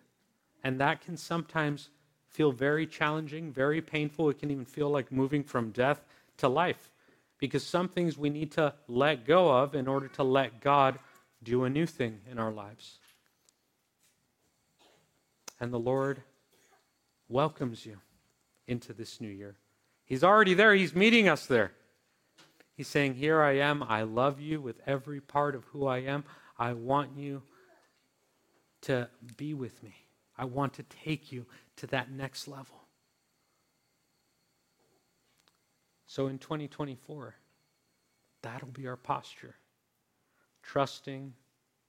And 0.63 0.79
that 0.79 1.01
can 1.01 1.17
sometimes 1.17 1.89
feel 2.35 2.51
very 2.51 2.85
challenging, 2.85 3.51
very 3.51 3.81
painful. 3.81 4.29
It 4.29 4.39
can 4.39 4.51
even 4.51 4.65
feel 4.65 4.89
like 4.89 5.11
moving 5.11 5.43
from 5.43 5.71
death 5.71 6.01
to 6.37 6.49
life 6.49 6.91
because 7.39 7.65
some 7.65 7.87
things 7.87 8.17
we 8.17 8.29
need 8.29 8.51
to 8.51 8.73
let 8.87 9.25
go 9.25 9.49
of 9.51 9.73
in 9.73 9.87
order 9.87 10.09
to 10.09 10.23
let 10.23 10.59
God 10.59 10.99
do 11.41 11.63
a 11.63 11.69
new 11.69 11.85
thing 11.85 12.19
in 12.29 12.37
our 12.37 12.51
lives. 12.51 12.99
And 15.59 15.71
the 15.71 15.79
Lord 15.79 16.21
welcomes 17.29 17.85
you 17.85 17.97
into 18.67 18.91
this 18.91 19.21
new 19.21 19.29
year. 19.29 19.55
He's 20.03 20.23
already 20.23 20.53
there, 20.53 20.75
He's 20.75 20.93
meeting 20.93 21.29
us 21.29 21.45
there. 21.45 21.71
He's 22.75 22.89
saying, 22.89 23.15
Here 23.15 23.41
I 23.41 23.59
am. 23.59 23.81
I 23.81 24.03
love 24.03 24.41
you 24.41 24.59
with 24.59 24.81
every 24.85 25.21
part 25.21 25.55
of 25.55 25.63
who 25.65 25.87
I 25.87 25.99
am. 25.99 26.25
I 26.59 26.73
want 26.73 27.17
you 27.17 27.43
to 28.81 29.07
be 29.37 29.53
with 29.53 29.81
me. 29.81 30.04
I 30.37 30.45
want 30.45 30.73
to 30.75 30.83
take 30.83 31.31
you 31.31 31.45
to 31.77 31.87
that 31.87 32.11
next 32.11 32.47
level. 32.47 32.85
So 36.07 36.27
in 36.27 36.37
2024, 36.37 37.35
that'll 38.41 38.67
be 38.69 38.87
our 38.87 38.97
posture 38.97 39.55
trusting, 40.63 41.33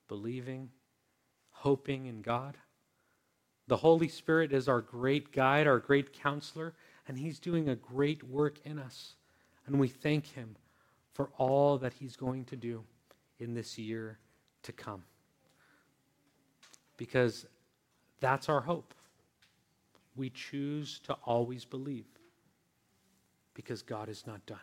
believing, 0.06 0.68
hoping 1.50 2.06
in 2.06 2.20
God. 2.20 2.56
The 3.68 3.76
Holy 3.78 4.08
Spirit 4.08 4.52
is 4.52 4.68
our 4.68 4.80
great 4.80 5.32
guide, 5.32 5.66
our 5.66 5.78
great 5.78 6.12
counselor, 6.12 6.74
and 7.08 7.18
He's 7.18 7.38
doing 7.38 7.68
a 7.68 7.74
great 7.74 8.22
work 8.22 8.58
in 8.64 8.78
us. 8.78 9.16
And 9.66 9.80
we 9.80 9.88
thank 9.88 10.26
Him 10.26 10.56
for 11.14 11.30
all 11.38 11.78
that 11.78 11.94
He's 11.94 12.16
going 12.16 12.44
to 12.46 12.56
do 12.56 12.84
in 13.38 13.54
this 13.54 13.78
year 13.78 14.18
to 14.62 14.72
come. 14.72 15.04
Because 16.96 17.46
that's 18.20 18.48
our 18.48 18.60
hope. 18.60 18.94
We 20.14 20.30
choose 20.30 21.00
to 21.00 21.14
always 21.24 21.64
believe 21.64 22.06
because 23.54 23.82
God 23.82 24.08
is 24.08 24.26
not 24.26 24.44
done. 24.46 24.58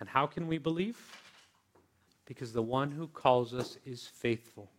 And 0.00 0.08
how 0.08 0.26
can 0.26 0.46
we 0.46 0.58
believe? 0.58 0.98
Because 2.26 2.52
the 2.52 2.62
one 2.62 2.90
who 2.90 3.08
calls 3.08 3.54
us 3.54 3.78
is 3.84 4.06
faithful, 4.06 4.70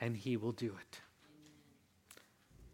and 0.00 0.16
he 0.16 0.36
will 0.36 0.52
do 0.52 0.66
it. 0.66 1.00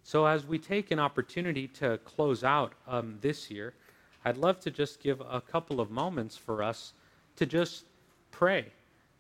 So, 0.03 0.27
as 0.27 0.47
we 0.47 0.59
take 0.59 0.91
an 0.91 0.99
opportunity 0.99 1.69
to 1.69 1.99
close 1.99 2.43
out 2.43 2.73
um, 2.87 3.19
this 3.21 3.51
year, 3.51 3.75
I'd 4.25 4.37
love 4.37 4.59
to 4.61 4.71
just 4.71 5.01
give 5.01 5.21
a 5.21 5.41
couple 5.41 5.81
of 5.81 5.91
moments 5.91 6.37
for 6.37 6.63
us 6.63 6.95
to 7.37 7.47
just 7.47 7.85
pray, 8.31 8.67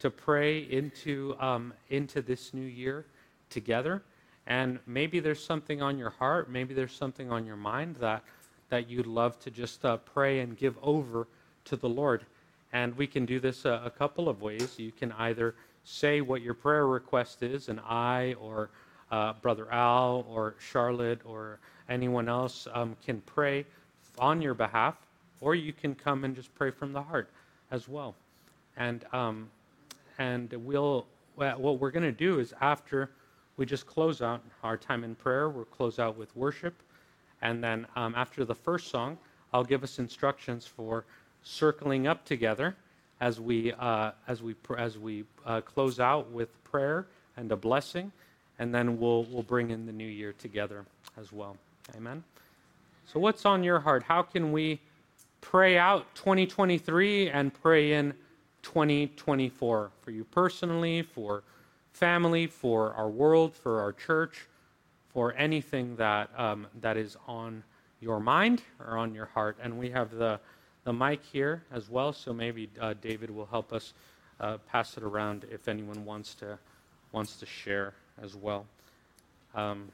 to 0.00 0.10
pray 0.10 0.60
into, 0.70 1.36
um, 1.40 1.72
into 1.90 2.22
this 2.22 2.54
new 2.54 2.66
year 2.66 3.04
together. 3.50 4.02
And 4.46 4.78
maybe 4.86 5.20
there's 5.20 5.44
something 5.44 5.82
on 5.82 5.98
your 5.98 6.10
heart, 6.10 6.50
maybe 6.50 6.74
there's 6.74 6.94
something 6.94 7.30
on 7.30 7.44
your 7.44 7.56
mind 7.56 7.96
that, 7.96 8.22
that 8.70 8.88
you'd 8.88 9.06
love 9.06 9.38
to 9.40 9.50
just 9.50 9.84
uh, 9.84 9.98
pray 9.98 10.40
and 10.40 10.56
give 10.56 10.76
over 10.82 11.26
to 11.66 11.76
the 11.76 11.88
Lord. 11.88 12.24
And 12.72 12.96
we 12.96 13.06
can 13.06 13.26
do 13.26 13.40
this 13.40 13.64
a, 13.64 13.82
a 13.84 13.90
couple 13.90 14.28
of 14.28 14.40
ways. 14.40 14.78
You 14.78 14.92
can 14.92 15.12
either 15.12 15.54
say 15.84 16.20
what 16.20 16.42
your 16.42 16.54
prayer 16.54 16.86
request 16.86 17.42
is, 17.42 17.68
and 17.68 17.80
I 17.80 18.34
or 18.40 18.70
uh, 19.10 19.32
Brother 19.34 19.72
Al 19.72 20.26
or 20.28 20.54
Charlotte 20.58 21.20
or 21.24 21.58
anyone 21.88 22.28
else 22.28 22.68
um, 22.72 22.96
can 23.04 23.20
pray 23.22 23.64
on 24.18 24.42
your 24.42 24.54
behalf, 24.54 24.96
or 25.40 25.54
you 25.54 25.72
can 25.72 25.94
come 25.94 26.24
and 26.24 26.34
just 26.34 26.54
pray 26.54 26.70
from 26.70 26.92
the 26.92 27.02
heart 27.02 27.30
as 27.70 27.88
well. 27.88 28.14
And 28.76 29.04
um, 29.12 29.48
and 30.18 30.52
we'll 30.52 31.06
what 31.36 31.78
we're 31.78 31.92
going 31.92 32.04
to 32.04 32.12
do 32.12 32.40
is 32.40 32.52
after 32.60 33.10
we 33.56 33.64
just 33.64 33.86
close 33.86 34.20
out 34.20 34.42
our 34.64 34.76
time 34.76 35.04
in 35.04 35.14
prayer, 35.14 35.48
we'll 35.48 35.64
close 35.64 35.98
out 35.98 36.16
with 36.16 36.34
worship, 36.36 36.74
and 37.42 37.62
then 37.62 37.86
um, 37.96 38.14
after 38.16 38.44
the 38.44 38.54
first 38.54 38.90
song, 38.90 39.18
I'll 39.52 39.64
give 39.64 39.84
us 39.84 39.98
instructions 39.98 40.66
for 40.66 41.04
circling 41.42 42.06
up 42.06 42.24
together 42.24 42.76
as 43.20 43.40
we 43.40 43.72
uh, 43.72 44.12
as 44.26 44.42
we 44.42 44.54
as 44.76 44.98
we 44.98 45.24
uh, 45.46 45.60
close 45.60 46.00
out 46.00 46.30
with 46.30 46.62
prayer 46.64 47.06
and 47.36 47.50
a 47.52 47.56
blessing, 47.56 48.12
and 48.58 48.74
then 48.74 48.98
we'll 48.98 49.24
we'll 49.24 49.42
bring 49.42 49.70
in 49.70 49.86
the 49.86 49.92
new 49.92 50.06
year 50.06 50.32
together 50.32 50.84
as 51.16 51.32
well. 51.32 51.56
Amen. 51.96 52.22
So, 53.06 53.18
what's 53.18 53.46
on 53.46 53.64
your 53.64 53.80
heart? 53.80 54.02
How 54.02 54.22
can 54.22 54.52
we 54.52 54.80
pray 55.40 55.78
out 55.78 56.14
2023 56.16 57.30
and 57.30 57.54
pray 57.54 57.92
in 57.92 58.12
2024 58.68 59.90
for 59.98 60.10
you 60.10 60.24
personally, 60.24 61.00
for 61.00 61.42
family, 61.92 62.46
for 62.46 62.92
our 62.92 63.08
world, 63.08 63.54
for 63.54 63.80
our 63.80 63.94
church, 63.94 64.46
for 65.08 65.34
anything 65.36 65.96
that 65.96 66.28
um, 66.38 66.66
that 66.82 66.98
is 66.98 67.16
on 67.26 67.64
your 68.00 68.20
mind 68.20 68.60
or 68.78 68.98
on 68.98 69.14
your 69.14 69.24
heart? 69.24 69.56
And 69.62 69.78
we 69.78 69.88
have 69.90 70.10
the 70.10 70.38
the 70.84 70.92
mic 70.92 71.24
here 71.24 71.64
as 71.72 71.88
well, 71.88 72.12
so 72.12 72.34
maybe 72.34 72.68
uh, 72.78 72.92
David 73.00 73.30
will 73.30 73.46
help 73.46 73.72
us 73.72 73.94
uh, 74.38 74.58
pass 74.70 74.98
it 74.98 75.02
around 75.02 75.46
if 75.50 75.66
anyone 75.66 76.04
wants 76.04 76.34
to 76.34 76.58
wants 77.12 77.36
to 77.36 77.46
share 77.46 77.94
as 78.22 78.36
well. 78.36 78.66
Um, 79.54 79.88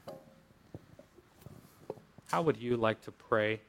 how 2.27 2.41
would 2.41 2.57
you 2.57 2.75
like 2.75 3.01
to 3.03 3.11
pray 3.13 3.61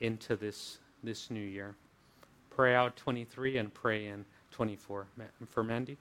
into 0.00 0.36
this 0.36 0.78
this 1.02 1.30
new 1.30 1.40
year? 1.40 1.74
Pray 2.50 2.74
out 2.74 2.94
23 2.96 3.56
and 3.56 3.72
pray 3.72 4.08
in 4.08 4.26
24. 4.50 5.06
For 5.50 5.62
Mandy? 5.62 5.96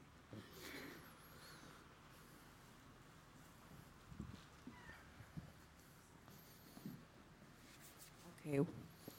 Okay. 8.47 8.59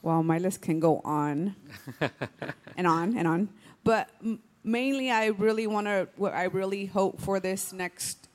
Well, 0.01 0.23
my 0.23 0.37
list 0.39 0.61
can 0.61 0.79
go 0.79 1.01
on 1.05 1.55
and 2.77 2.87
on 2.87 3.17
and 3.17 3.27
on, 3.27 3.49
but 3.83 4.09
mainly 4.63 5.11
I 5.11 5.27
really 5.27 5.67
want 5.67 5.87
to. 5.87 6.07
What 6.15 6.33
I 6.33 6.45
really 6.45 6.85
hope 6.85 7.21
for 7.21 7.39
this 7.39 7.71
next 7.71 8.27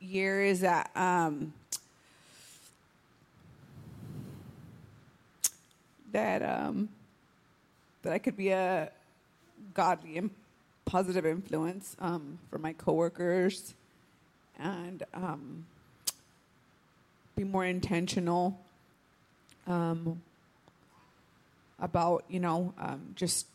year 0.00 0.42
is 0.42 0.60
that 0.60 0.90
um, 0.94 1.54
that 6.12 6.42
um, 6.42 6.88
that 8.02 8.12
I 8.12 8.18
could 8.18 8.36
be 8.36 8.50
a 8.50 8.90
godly 9.74 10.18
and 10.18 10.30
positive 10.84 11.26
influence 11.26 11.96
um, 12.00 12.38
for 12.50 12.58
my 12.58 12.72
coworkers, 12.72 13.74
and 14.58 15.02
um, 15.12 15.66
be 17.34 17.44
more 17.44 17.64
intentional 17.64 18.58
um, 19.66 20.22
about 21.80 22.24
you 22.28 22.40
know 22.40 22.72
um, 22.78 23.12
just 23.14 23.46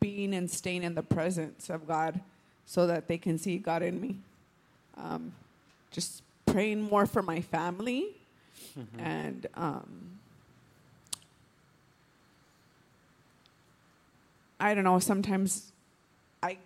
being 0.00 0.34
and 0.34 0.50
staying 0.50 0.82
in 0.82 0.94
the 0.94 1.02
presence 1.02 1.70
of 1.70 1.86
God, 1.86 2.20
so 2.66 2.86
that 2.86 3.08
they 3.08 3.18
can 3.18 3.38
see 3.38 3.58
God 3.58 3.82
in 3.82 4.00
me. 4.00 4.16
Um, 4.96 5.32
just 5.90 6.22
praying 6.46 6.82
more 6.82 7.06
for 7.06 7.22
my 7.22 7.40
family, 7.40 8.06
mm-hmm. 8.78 9.00
and 9.00 9.46
I 14.60 14.74
don't 14.74 14.84
know. 14.84 14.98
Sometimes 14.98 15.72
I, 16.42 16.58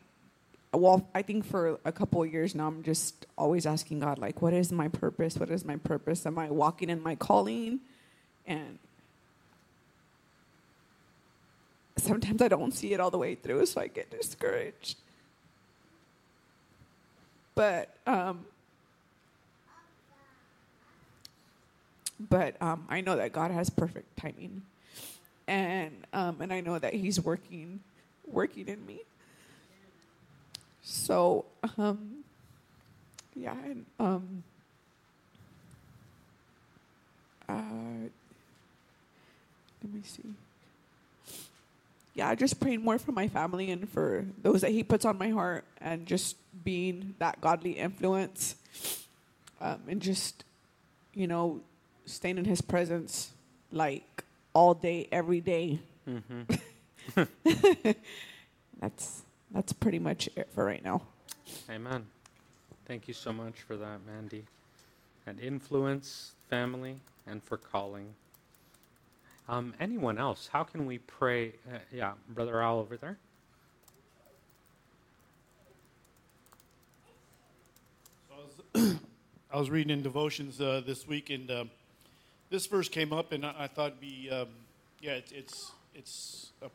well, 0.72 1.08
I 1.14 1.22
think 1.22 1.44
for 1.44 1.78
a 1.84 1.92
couple 1.92 2.22
of 2.22 2.32
years 2.32 2.54
now, 2.54 2.66
I'm 2.66 2.82
just 2.82 3.26
always 3.36 3.66
asking 3.66 4.00
God, 4.00 4.18
like, 4.18 4.42
what 4.42 4.52
is 4.52 4.70
my 4.70 4.88
purpose? 4.88 5.36
What 5.36 5.50
is 5.50 5.64
my 5.64 5.76
purpose? 5.76 6.26
Am 6.26 6.38
I 6.38 6.50
walking 6.50 6.90
in 6.90 7.02
my 7.02 7.14
calling? 7.14 7.80
And 8.46 8.78
sometimes 11.96 12.42
I 12.42 12.48
don't 12.48 12.72
see 12.72 12.92
it 12.92 13.00
all 13.00 13.10
the 13.10 13.18
way 13.18 13.34
through, 13.34 13.66
so 13.66 13.80
I 13.80 13.86
get 13.88 14.10
discouraged. 14.10 14.96
But, 17.54 17.88
um, 18.06 18.44
but 22.20 22.60
um, 22.62 22.86
I 22.88 23.00
know 23.00 23.16
that 23.16 23.32
God 23.32 23.50
has 23.50 23.70
perfect 23.70 24.16
timing 24.16 24.62
and 25.48 26.06
um, 26.12 26.40
and 26.40 26.52
I 26.52 26.60
know 26.60 26.78
that 26.78 26.94
He's 26.94 27.18
working 27.20 27.80
working 28.26 28.68
in 28.68 28.84
me. 28.86 29.00
So 30.82 31.46
um, 31.76 32.24
yeah, 33.34 33.56
and 33.64 33.86
um, 33.98 34.42
uh, 37.48 37.54
let 39.82 39.92
me 39.92 40.02
see. 40.04 40.22
Yeah, 42.14 42.28
I 42.28 42.34
just 42.34 42.58
praying 42.60 42.82
more 42.82 42.98
for 42.98 43.12
my 43.12 43.28
family 43.28 43.70
and 43.70 43.88
for 43.88 44.26
those 44.42 44.60
that 44.60 44.70
He 44.70 44.82
puts 44.82 45.04
on 45.04 45.18
my 45.18 45.30
heart, 45.30 45.64
and 45.80 46.06
just 46.06 46.36
being 46.64 47.14
that 47.18 47.40
godly 47.40 47.72
influence, 47.72 48.56
um, 49.60 49.80
and 49.88 50.02
just 50.02 50.44
you 51.14 51.26
know, 51.26 51.60
staying 52.06 52.38
in 52.38 52.44
His 52.44 52.60
presence, 52.60 53.32
like 53.72 54.17
all 54.58 54.74
day, 54.74 55.06
every 55.12 55.40
day. 55.40 55.78
Mm-hmm. 56.08 57.22
that's 58.80 59.22
that's 59.52 59.72
pretty 59.72 60.00
much 60.00 60.28
it 60.34 60.48
for 60.52 60.64
right 60.64 60.82
now. 60.82 61.00
Amen. 61.70 62.04
Thank 62.84 63.06
you 63.06 63.14
so 63.14 63.32
much 63.32 63.54
for 63.62 63.76
that, 63.76 64.00
Mandy. 64.04 64.44
And 65.28 65.38
influence, 65.38 66.32
family, 66.50 66.96
and 67.24 67.40
for 67.40 67.56
calling. 67.56 68.08
Um, 69.48 69.74
anyone 69.78 70.18
else? 70.18 70.48
How 70.52 70.64
can 70.64 70.86
we 70.86 70.98
pray? 70.98 71.52
Uh, 71.72 71.78
yeah, 71.92 72.14
Brother 72.30 72.60
Al 72.60 72.80
over 72.80 72.96
there. 72.96 73.16
So 78.28 78.34
I 78.34 78.80
was, 78.80 78.94
I 79.52 79.56
was 79.56 79.70
reading 79.70 79.90
in 79.90 80.02
devotions 80.02 80.60
uh, 80.60 80.82
this 80.84 81.06
week, 81.06 81.30
and 81.30 81.48
um, 81.48 81.70
this 82.50 82.66
verse 82.66 82.88
came 82.88 83.12
up, 83.12 83.32
and 83.32 83.44
I, 83.44 83.54
I 83.58 83.66
thought, 83.66 83.88
it'd 83.88 84.00
be 84.00 84.30
um, 84.30 84.48
yeah, 85.00 85.12
it's, 85.12 85.32
it's 85.32 85.72
it's 85.94 86.50
a 86.62 86.68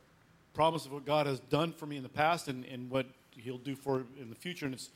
promise 0.54 0.86
of 0.86 0.92
what 0.92 1.06
God 1.06 1.28
has 1.28 1.40
done 1.40 1.74
for 1.74 1.86
me 1.86 1.98
in 1.98 2.04
the 2.04 2.10
past, 2.10 2.48
and, 2.48 2.66
and 2.66 2.90
what 2.90 3.06
He'll 3.32 3.58
do 3.58 3.76
for 3.76 4.04
in 4.20 4.30
the 4.30 4.36
future. 4.36 4.66
And 4.66 4.76
it's 4.76 4.90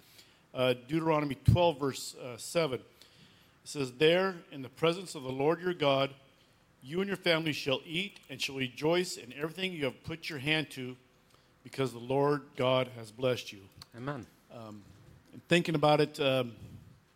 uh, 0.54 0.74
Deuteronomy 0.88 1.36
12, 1.52 1.80
verse 1.80 2.16
uh, 2.24 2.38
7. 2.38 2.80
It 2.80 2.84
says, 3.64 3.92
"There, 3.94 4.36
in 4.52 4.62
the 4.62 4.70
presence 4.70 5.16
of 5.16 5.24
the 5.24 5.32
Lord 5.32 5.62
your 5.62 5.74
God, 5.74 6.12
you 6.84 7.00
and 7.02 7.08
your 7.08 7.18
family 7.18 7.54
shall 7.54 7.82
eat 7.86 8.20
and 8.30 8.42
shall 8.42 8.56
rejoice 8.56 9.18
in 9.18 9.34
everything 9.34 9.74
you 9.74 9.86
have 9.86 10.04
put 10.04 10.30
your 10.30 10.40
hand 10.40 10.70
to, 10.72 10.96
because 11.64 11.92
the 11.92 12.00
Lord 12.00 12.44
God 12.56 12.90
has 12.98 13.12
blessed 13.12 13.52
you." 13.52 13.60
Amen. 13.96 14.26
Um, 14.54 14.82
and 15.34 15.42
thinking 15.48 15.76
about 15.76 16.02
it, 16.02 16.20
um, 16.20 16.54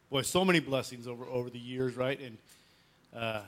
boy, 0.09 0.23
so 0.23 0.43
many 0.43 0.59
blessings 0.59 1.07
over 1.07 1.25
over 1.25 1.49
the 1.49 1.59
years, 1.59 1.95
right? 1.95 2.19
And 2.19 2.37
uh, 3.15 3.41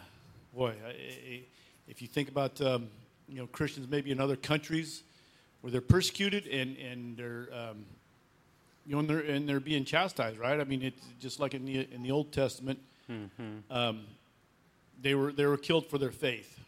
boy, 0.54 0.74
I, 0.86 0.90
I, 0.90 1.42
if 1.88 2.02
you 2.02 2.08
think 2.08 2.30
about 2.30 2.60
um, 2.62 2.90
you 3.28 3.40
know 3.40 3.48
Christians 3.48 3.88
maybe 3.90 4.12
in 4.12 4.20
other 4.20 4.36
countries 4.36 5.04
where 5.62 5.72
they're 5.72 5.82
persecuted 5.82 6.48
and 6.48 6.78
and 6.78 7.18
they're 7.18 7.48
um, 7.54 7.86
you 8.86 8.94
know 8.94 9.00
and 9.00 9.10
they're 9.10 9.20
and 9.20 9.48
they're 9.48 9.60
being 9.60 9.86
chastised, 9.86 10.38
right? 10.38 10.60
I 10.60 10.64
mean, 10.64 10.82
it's 10.84 11.06
just 11.20 11.40
like 11.40 11.54
in 11.54 11.66
the 11.66 11.88
in 11.92 12.04
the 12.04 12.12
Old 12.12 12.32
Testament, 12.32 12.80
um, 13.72 14.02
they 15.02 15.16
were 15.16 15.32
they 15.32 15.46
were 15.46 15.58
killed 15.58 15.88
for 15.88 15.98
their 15.98 16.12
faith, 16.12 16.60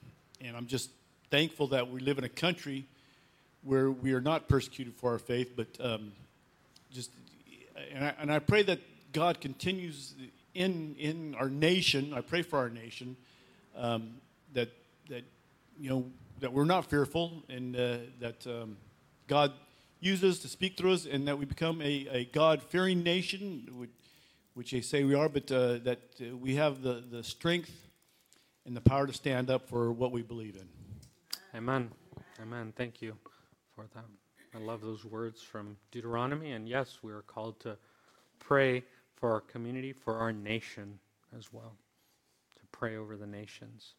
and 0.41 0.55
I'm 0.55 0.67
just 0.67 0.89
thankful 1.29 1.67
that 1.67 1.89
we 1.89 1.99
live 1.99 2.17
in 2.17 2.23
a 2.23 2.29
country 2.29 2.85
where 3.63 3.89
we 3.89 4.13
are 4.13 4.21
not 4.21 4.47
persecuted 4.47 4.93
for 4.93 5.11
our 5.11 5.19
faith, 5.19 5.53
but 5.55 5.67
um, 5.79 6.11
just 6.93 7.11
and 7.93 8.05
I, 8.05 8.13
and 8.19 8.31
I 8.31 8.39
pray 8.39 8.63
that 8.63 8.79
God 9.11 9.41
continues 9.41 10.13
in 10.55 10.95
in 10.97 11.35
our 11.35 11.49
nation. 11.49 12.13
I 12.13 12.21
pray 12.21 12.41
for 12.41 12.57
our 12.57 12.69
nation 12.69 13.15
um, 13.75 14.15
that 14.53 14.69
that 15.09 15.23
you 15.79 15.89
know 15.89 16.05
that 16.39 16.51
we're 16.51 16.65
not 16.65 16.89
fearful 16.89 17.43
and 17.49 17.75
uh, 17.75 17.97
that 18.19 18.45
um, 18.47 18.77
God 19.27 19.53
uses 19.99 20.39
to 20.39 20.47
speak 20.47 20.77
through 20.77 20.93
us, 20.93 21.05
and 21.05 21.27
that 21.27 21.37
we 21.37 21.45
become 21.45 21.81
a, 21.81 22.07
a 22.11 22.25
God 22.25 22.61
fearing 22.61 23.03
nation, 23.03 23.67
which, 23.73 23.89
which 24.53 24.71
they 24.71 24.81
say 24.81 25.03
we 25.03 25.15
are, 25.15 25.29
but 25.29 25.51
uh, 25.51 25.79
that 25.79 25.99
uh, 26.21 26.35
we 26.37 26.55
have 26.55 26.81
the, 26.81 27.03
the 27.09 27.23
strength 27.23 27.71
and 28.65 28.75
the 28.75 28.81
power 28.81 29.07
to 29.07 29.13
stand 29.13 29.49
up 29.49 29.67
for 29.67 29.91
what 29.91 30.11
we 30.11 30.21
believe 30.21 30.55
in. 30.55 30.67
Amen. 31.55 31.89
Amen. 32.41 32.73
Thank 32.75 33.01
you 33.01 33.15
for 33.75 33.85
that. 33.95 34.05
I 34.53 34.59
love 34.59 34.81
those 34.81 35.03
words 35.03 35.41
from 35.41 35.77
Deuteronomy. 35.91 36.51
And 36.51 36.67
yes, 36.67 36.99
we 37.01 37.11
are 37.11 37.21
called 37.23 37.59
to 37.61 37.77
pray 38.39 38.83
for 39.15 39.31
our 39.31 39.41
community, 39.41 39.93
for 39.93 40.17
our 40.17 40.31
nation 40.31 40.99
as 41.37 41.51
well, 41.51 41.75
to 42.57 42.61
pray 42.71 42.97
over 42.97 43.17
the 43.17 43.27
nations. 43.27 43.95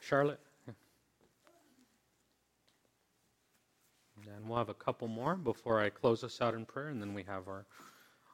Charlotte? 0.00 0.40
And 4.36 4.48
we'll 4.48 4.58
have 4.58 4.68
a 4.68 4.74
couple 4.74 5.08
more 5.08 5.34
before 5.34 5.80
I 5.80 5.90
close 5.90 6.22
us 6.22 6.40
out 6.40 6.54
in 6.54 6.64
prayer, 6.64 6.88
and 6.88 7.00
then 7.00 7.12
we 7.12 7.24
have 7.24 7.48
our, 7.48 7.66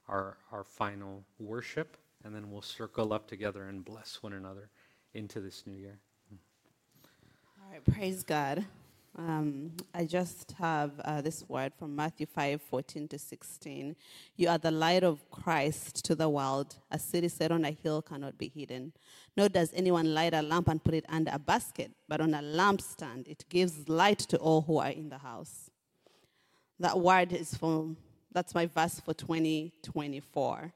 our, 0.09 0.37
our 0.53 0.65
final 0.65 1.25
worship, 1.39 1.97
and 2.25 2.35
then 2.35 2.51
we'll 2.51 2.63
circle 2.63 3.13
up 3.13 3.27
together 3.27 3.69
and 3.69 3.85
bless 3.85 4.23
one 4.23 4.35
another 4.35 4.71
into 5.15 5.41
this 5.41 5.65
new 5.67 5.77
year. 5.77 5.99
All 7.63 7.73
right, 7.73 7.85
praise 7.85 8.23
God. 8.23 8.67
Um, 9.19 9.73
I 9.93 10.05
just 10.05 10.53
have 10.61 10.93
uh, 11.01 11.21
this 11.21 11.45
word 11.49 11.73
from 11.77 11.97
Matthew 11.97 12.25
5 12.25 12.63
14 12.63 13.09
to 13.09 13.19
16. 13.19 13.97
You 14.37 14.49
are 14.49 14.59
the 14.59 14.71
light 14.71 15.03
of 15.03 15.29
Christ 15.33 16.05
to 16.05 16.15
the 16.15 16.29
world. 16.29 16.77
A 16.93 17.01
city 17.01 17.27
set 17.27 17.51
on 17.51 17.65
a 17.65 17.73
hill 17.73 18.01
cannot 18.01 18.39
be 18.39 18.53
hidden. 18.55 18.93
Nor 19.37 19.49
does 19.49 19.73
anyone 19.75 20.15
light 20.15 20.35
a 20.35 20.43
lamp 20.43 20.69
and 20.69 20.83
put 20.83 20.95
it 20.95 21.05
under 21.09 21.33
a 21.35 21.39
basket, 21.41 21.91
but 22.09 22.21
on 22.21 22.33
a 22.33 22.41
lampstand. 22.41 23.27
It 23.27 23.45
gives 23.49 23.89
light 23.89 24.21
to 24.21 24.37
all 24.37 24.63
who 24.63 24.79
are 24.79 24.91
in 24.91 25.09
the 25.09 25.19
house. 25.19 25.69
That 26.79 27.01
word 27.01 27.33
is 27.33 27.57
from, 27.57 27.97
that's 28.31 28.55
my 28.55 28.67
verse 28.67 29.01
for 29.01 29.15
2024. 29.15 30.73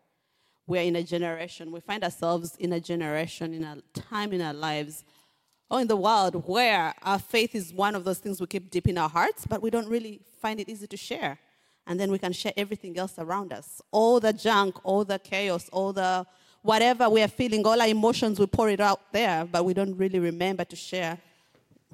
We're 0.66 0.82
in 0.82 0.96
a 0.96 1.02
generation, 1.04 1.70
we 1.70 1.78
find 1.78 2.02
ourselves 2.02 2.56
in 2.56 2.72
a 2.72 2.80
generation, 2.80 3.54
in 3.54 3.62
a 3.62 3.78
time 3.94 4.32
in 4.32 4.40
our 4.40 4.54
lives 4.54 5.04
or 5.72 5.80
in 5.80 5.88
the 5.88 5.96
world 5.96 6.46
where 6.46 6.94
our 7.02 7.18
faith 7.18 7.54
is 7.54 7.72
one 7.72 7.94
of 7.94 8.04
those 8.04 8.18
things 8.18 8.38
we 8.42 8.46
keep 8.46 8.70
deep 8.70 8.86
in 8.86 8.98
our 8.98 9.08
hearts, 9.08 9.46
but 9.46 9.62
we 9.62 9.70
don't 9.70 9.88
really 9.88 10.20
find 10.42 10.60
it 10.60 10.68
easy 10.68 10.86
to 10.86 10.98
share. 10.98 11.38
And 11.86 11.98
then 11.98 12.10
we 12.12 12.18
can 12.18 12.34
share 12.34 12.52
everything 12.58 12.98
else 12.98 13.14
around 13.16 13.54
us. 13.54 13.80
All 13.90 14.20
the 14.20 14.34
junk, 14.34 14.76
all 14.84 15.02
the 15.02 15.18
chaos, 15.18 15.70
all 15.72 15.94
the 15.94 16.26
whatever 16.60 17.08
we 17.08 17.22
are 17.22 17.28
feeling, 17.28 17.66
all 17.66 17.80
our 17.80 17.88
emotions, 17.88 18.38
we 18.38 18.46
pour 18.46 18.68
it 18.68 18.80
out 18.80 19.00
there, 19.12 19.46
but 19.46 19.64
we 19.64 19.72
don't 19.72 19.96
really 19.96 20.18
remember 20.18 20.64
to 20.66 20.76
share 20.76 21.18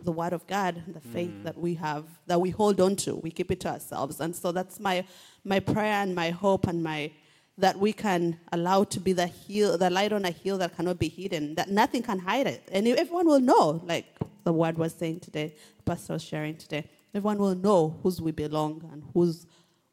the 0.02 0.12
word 0.12 0.32
of 0.32 0.44
God, 0.48 0.82
the 0.88 1.00
faith 1.00 1.30
mm. 1.30 1.44
that 1.44 1.56
we 1.56 1.74
have, 1.74 2.04
that 2.26 2.40
we 2.40 2.50
hold 2.50 2.80
on 2.80 2.96
to. 2.96 3.14
We 3.14 3.30
keep 3.30 3.52
it 3.52 3.60
to 3.60 3.68
ourselves. 3.68 4.20
And 4.20 4.34
so 4.34 4.50
that's 4.50 4.80
my 4.80 5.04
my 5.44 5.60
prayer 5.60 6.02
and 6.02 6.16
my 6.16 6.30
hope 6.30 6.66
and 6.66 6.82
my 6.82 7.12
that 7.58 7.78
we 7.78 7.92
can 7.92 8.38
allow 8.52 8.84
to 8.84 9.00
be 9.00 9.12
the 9.12 9.26
hill, 9.26 9.76
the 9.76 9.90
light 9.90 10.12
on 10.12 10.24
a 10.24 10.30
hill 10.30 10.56
that 10.58 10.76
cannot 10.76 10.98
be 10.98 11.08
hidden, 11.08 11.56
that 11.56 11.68
nothing 11.68 12.02
can 12.02 12.20
hide 12.20 12.46
it. 12.46 12.68
And 12.70 12.86
everyone 12.86 13.26
will 13.26 13.40
know, 13.40 13.82
like 13.84 14.06
the 14.44 14.52
word 14.52 14.78
was 14.78 14.94
saying 14.94 15.20
today, 15.20 15.54
Pastor 15.84 16.14
was 16.14 16.22
sharing 16.22 16.56
today. 16.56 16.88
Everyone 17.12 17.38
will 17.38 17.56
know 17.56 17.98
whose 18.02 18.22
we 18.22 18.30
belong 18.30 18.88
and 18.92 19.02
whose 19.12 19.46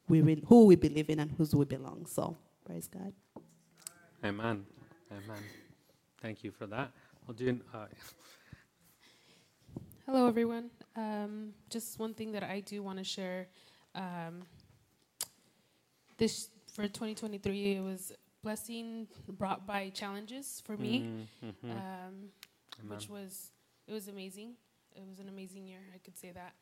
we 0.08 0.22
will, 0.22 0.36
who 0.46 0.66
we 0.66 0.76
believe 0.76 1.10
in 1.10 1.18
and 1.18 1.32
whose 1.32 1.54
we 1.54 1.64
belong. 1.64 2.06
So 2.06 2.36
praise 2.64 2.86
God. 2.86 3.12
Amen. 4.24 4.64
Amen. 5.10 5.42
Thank 6.22 6.44
you 6.44 6.52
for 6.52 6.66
that. 6.66 6.92
We'll 7.26 7.34
do. 7.34 7.60
Uh, 7.74 7.86
Hello, 10.06 10.28
everyone. 10.28 10.70
Um, 10.94 11.52
just 11.68 11.98
one 11.98 12.14
thing 12.14 12.30
that 12.32 12.44
I 12.44 12.60
do 12.60 12.80
want 12.80 12.98
to 12.98 13.04
share. 13.04 13.48
Um, 13.96 14.42
this 16.16 16.48
for 16.76 16.82
2023, 16.82 17.76
it 17.76 17.80
was 17.80 18.12
blessing 18.42 19.08
brought 19.26 19.66
by 19.66 19.88
challenges 19.88 20.62
for 20.64 20.76
me, 20.76 21.26
mm, 21.42 21.54
mhm. 21.64 21.70
um, 21.70 22.14
which 22.86 23.08
was 23.08 23.50
it 23.88 23.92
was 23.92 24.08
amazing. 24.08 24.52
It 24.94 25.02
was 25.08 25.18
an 25.18 25.28
amazing 25.28 25.66
year. 25.66 25.80
I 25.94 25.98
could 25.98 26.16
say 26.16 26.32
that. 26.32 26.52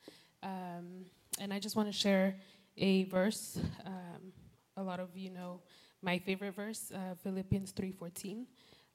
Um, 0.42 1.06
and 1.40 1.52
I 1.52 1.58
just 1.58 1.74
want 1.74 1.88
to 1.88 1.92
share 1.92 2.36
a 2.76 3.04
verse. 3.04 3.58
Um, 3.84 4.32
a 4.76 4.82
lot 4.82 5.00
of 5.00 5.16
you 5.16 5.30
know 5.30 5.60
my 6.00 6.18
favorite 6.18 6.54
verse, 6.54 6.92
uh, 6.94 7.16
Philippians 7.22 7.72
3:14. 7.72 8.46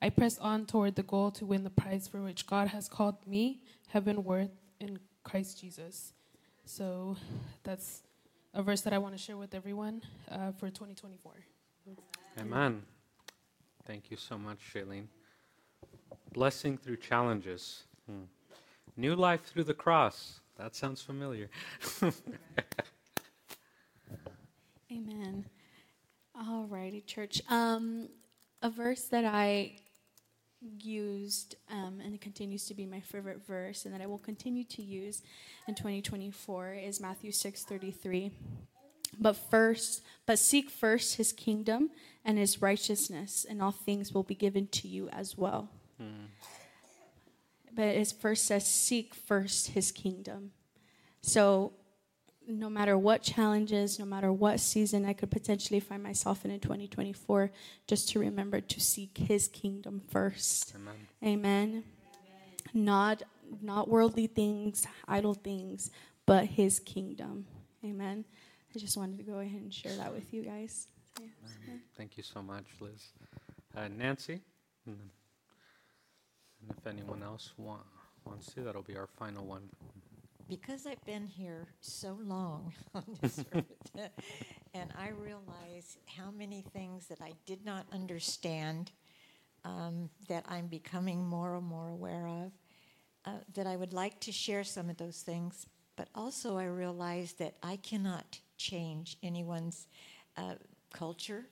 I 0.02 0.10
press 0.10 0.38
on 0.40 0.66
toward 0.66 0.96
the 0.96 1.04
goal 1.04 1.32
to 1.32 1.46
win 1.46 1.66
the 1.66 1.70
prize 1.70 2.08
for 2.08 2.22
which 2.22 2.48
God 2.48 2.70
has 2.70 2.88
called 2.88 3.28
me 3.28 3.62
heavenward 3.90 4.50
in 4.80 4.98
Christ 5.24 5.60
Jesus. 5.60 6.14
So 6.64 7.18
that's 7.64 8.04
a 8.54 8.64
verse 8.64 8.82
that 8.82 8.94
I 8.94 8.98
want 8.98 9.16
to 9.16 9.22
share 9.22 9.38
with 9.38 9.54
everyone 9.54 10.02
uh, 10.30 10.52
for 10.52 10.70
2024. 10.70 11.34
Amen. 12.40 12.82
Thank 13.86 14.12
you 14.12 14.18
so 14.18 14.38
much, 14.38 14.60
Shailene. 14.74 15.08
Blessing 16.34 16.78
through 16.78 16.98
challenges. 16.98 17.84
Hmm. 18.06 18.24
New 18.96 19.16
life 19.16 19.44
through 19.46 19.64
the 19.64 19.74
cross. 19.74 20.42
That 20.58 20.76
sounds 20.76 21.02
familiar. 21.02 21.50
Amen. 24.92 25.46
All 26.36 26.66
righty, 26.66 27.02
church. 27.02 27.42
Um, 27.50 28.10
a 28.62 28.70
verse 28.70 29.04
that 29.06 29.26
I 29.26 29.78
used 30.62 31.56
um, 31.72 32.02
and 32.04 32.14
it 32.14 32.22
continues 32.22 32.66
to 32.66 32.74
be 32.74 32.86
my 32.86 33.00
favorite 33.00 33.46
verse, 33.46 33.86
and 33.86 33.94
that 33.94 34.02
I 34.02 34.08
will 34.08 34.18
continue 34.18 34.64
to 34.66 34.82
use 34.82 35.22
in 35.68 35.76
2024 35.76 36.74
is 36.74 37.00
Matthew 37.00 37.32
6:33. 37.32 38.32
But 39.20 39.36
first, 39.36 40.04
but 40.26 40.38
seek 40.38 40.70
first 40.70 41.16
His 41.16 41.34
kingdom 41.34 41.90
and 42.24 42.38
His 42.38 42.62
righteousness, 42.62 43.46
and 43.50 43.62
all 43.62 43.72
things 43.72 44.14
will 44.14 44.24
be 44.24 44.36
given 44.36 44.68
to 44.68 44.88
you 44.88 45.10
as 45.10 45.38
well. 45.38 45.70
But 47.74 47.88
it 47.96 48.14
first 48.20 48.46
says, 48.46 48.68
seek 48.68 49.16
first 49.16 49.70
His 49.70 49.92
kingdom. 49.92 50.52
So 51.22 51.74
no 52.50 52.70
matter 52.70 52.98
what 52.98 53.22
challenges, 53.22 54.00
no 54.00 54.06
matter 54.06 54.34
what 54.34 54.60
season 54.60 55.06
I 55.06 55.14
could 55.14 55.30
potentially 55.30 55.80
find 55.80 56.02
myself 56.02 56.44
in 56.44 56.52
in 56.52 56.60
2024, 56.60 57.52
just 57.88 58.10
to 58.10 58.20
remember 58.20 58.60
to 58.60 58.80
seek 58.80 59.18
His 59.18 59.48
kingdom 59.48 60.02
first. 60.10 60.74
Amen. 60.76 60.96
Amen. 61.24 61.84
Not 62.74 63.24
not 63.62 63.88
worldly 63.88 64.28
things, 64.28 64.86
idle 65.08 65.34
things, 65.34 65.92
but 66.26 66.46
His 66.46 66.80
kingdom. 66.80 67.46
Amen. 67.84 68.26
I 68.76 68.80
just 68.80 68.98
wanted 68.98 69.18
to 69.18 69.24
go 69.24 69.40
ahead 69.40 69.62
and 69.62 69.74
share 69.74 69.96
that 69.96 70.14
with 70.14 70.34
you 70.34 70.44
guys. 70.44 70.88
Yeah. 71.20 71.28
Thank 71.98 72.18
you 72.18 72.24
so 72.24 72.42
much, 72.42 72.66
Liz. 72.80 73.10
Uh, 73.76 73.88
Nancy? 73.88 74.42
And, 74.86 74.98
and 76.62 76.78
if 76.78 76.86
anyone 76.88 77.24
else 77.24 77.54
want, 77.58 77.82
wants 78.26 78.54
to, 78.54 78.62
that'll 78.62 78.84
be 78.84 78.96
our 78.96 79.08
final 79.18 79.46
one. 79.46 79.70
Because 80.50 80.88
I've 80.88 81.04
been 81.06 81.28
here 81.28 81.68
so 81.80 82.18
long 82.24 82.74
on 82.96 83.04
this 83.22 83.46
earth, 83.54 83.66
and 84.74 84.92
I 84.98 85.10
realize 85.10 85.98
how 86.06 86.32
many 86.32 86.64
things 86.74 87.08
that 87.08 87.22
I 87.22 87.34
did 87.46 87.64
not 87.64 87.86
understand 87.94 88.92
um, 89.64 90.10
that 90.28 90.46
I'm 90.50 90.68
becoming 90.68 91.26
more 91.26 91.56
and 91.56 91.66
more 91.66 91.90
aware 91.90 92.28
of, 92.28 92.52
uh, 93.26 93.38
that 93.54 93.68
I 93.68 93.76
would 93.76 93.94
like 93.94 94.20
to 94.22 94.32
share 94.32 94.64
some 94.64 94.90
of 94.90 94.98
those 94.98 95.22
things. 95.22 95.68
But 95.96 96.08
also, 96.16 96.58
I 96.58 96.66
realize 96.66 97.34
that 97.34 97.56
I 97.62 97.76
cannot 97.76 98.40
change 98.58 99.18
anyone's 99.22 99.88
uh, 100.38 100.56
culture, 100.94 101.46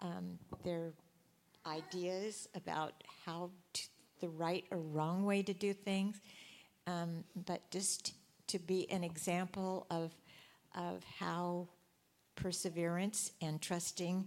um, 0.00 0.38
their 0.64 0.92
ideas 1.66 2.48
about 2.54 2.94
how 3.26 3.50
to, 3.74 3.82
the 4.20 4.28
right 4.28 4.64
or 4.70 4.78
wrong 4.78 5.24
way 5.24 5.42
to 5.42 5.52
do 5.52 5.72
things, 5.72 6.20
um, 6.86 7.24
but 7.46 7.68
just 7.70 8.14
to 8.50 8.58
be 8.58 8.90
an 8.90 9.02
example 9.04 9.86
of 9.90 10.12
of 10.76 11.02
how 11.18 11.66
perseverance 12.36 13.32
and 13.42 13.60
trusting 13.60 14.24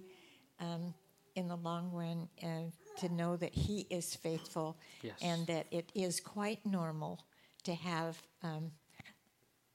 um, 0.59 0.93
in 1.35 1.47
the 1.47 1.55
long 1.55 1.89
run, 1.91 2.27
uh, 2.43 2.69
to 2.99 3.09
know 3.13 3.35
that 3.37 3.53
He 3.53 3.87
is 3.89 4.15
faithful, 4.15 4.77
Yes. 5.01 5.15
and 5.21 5.47
that 5.47 5.65
it 5.71 5.89
is 5.95 6.19
quite 6.19 6.65
normal 6.65 7.19
to 7.63 7.73
have 7.73 8.21
um, 8.43 8.71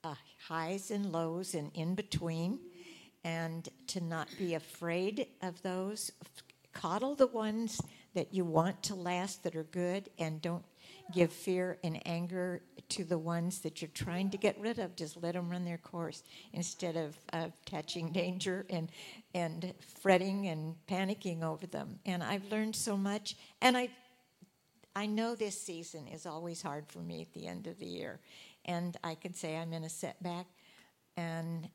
uh, 0.04 0.14
highs 0.46 0.90
and 0.90 1.10
lows 1.10 1.54
and 1.54 1.70
in 1.74 1.94
between, 1.94 2.60
and 3.24 3.68
to 3.88 4.00
not 4.00 4.28
be 4.38 4.54
afraid 4.54 5.26
of 5.42 5.60
those. 5.62 6.12
Coddle 6.74 7.16
the 7.16 7.26
ones 7.26 7.80
that 8.14 8.32
you 8.32 8.44
want 8.44 8.82
to 8.84 8.94
last 8.94 9.42
that 9.42 9.56
are 9.56 9.64
good, 9.64 10.10
and 10.18 10.40
don't 10.40 10.64
give 11.12 11.32
fear 11.32 11.78
and 11.82 12.00
anger 12.06 12.60
to 12.90 13.04
the 13.04 13.18
ones 13.18 13.60
that 13.60 13.80
you're 13.80 13.90
trying 13.92 14.30
to 14.30 14.38
get 14.38 14.58
rid 14.60 14.78
of. 14.78 14.96
Just 14.96 15.22
let 15.22 15.34
them 15.34 15.50
run 15.50 15.64
their 15.64 15.78
course 15.78 16.22
instead 16.52 16.96
of 16.96 17.18
uh, 17.32 17.48
catching 17.64 18.12
danger 18.12 18.66
and 18.70 18.90
and 19.34 19.74
fretting 20.00 20.48
and 20.48 20.74
panicking 20.88 21.42
over 21.42 21.66
them. 21.66 21.98
And 22.06 22.22
I've 22.22 22.50
learned 22.50 22.76
so 22.76 22.96
much, 22.96 23.36
and 23.60 23.76
I 23.76 23.90
I 24.96 25.06
know 25.06 25.34
this 25.34 25.60
season 25.60 26.08
is 26.08 26.26
always 26.26 26.62
hard 26.62 26.86
for 26.88 27.00
me 27.00 27.22
at 27.22 27.32
the 27.32 27.46
end 27.46 27.66
of 27.66 27.78
the 27.78 27.86
year, 27.86 28.20
and 28.64 28.96
I 29.04 29.14
can 29.14 29.34
say 29.34 29.56
I'm 29.56 29.72
in 29.72 29.84
a 29.84 29.88
setback, 29.88 30.46
and 31.16 31.68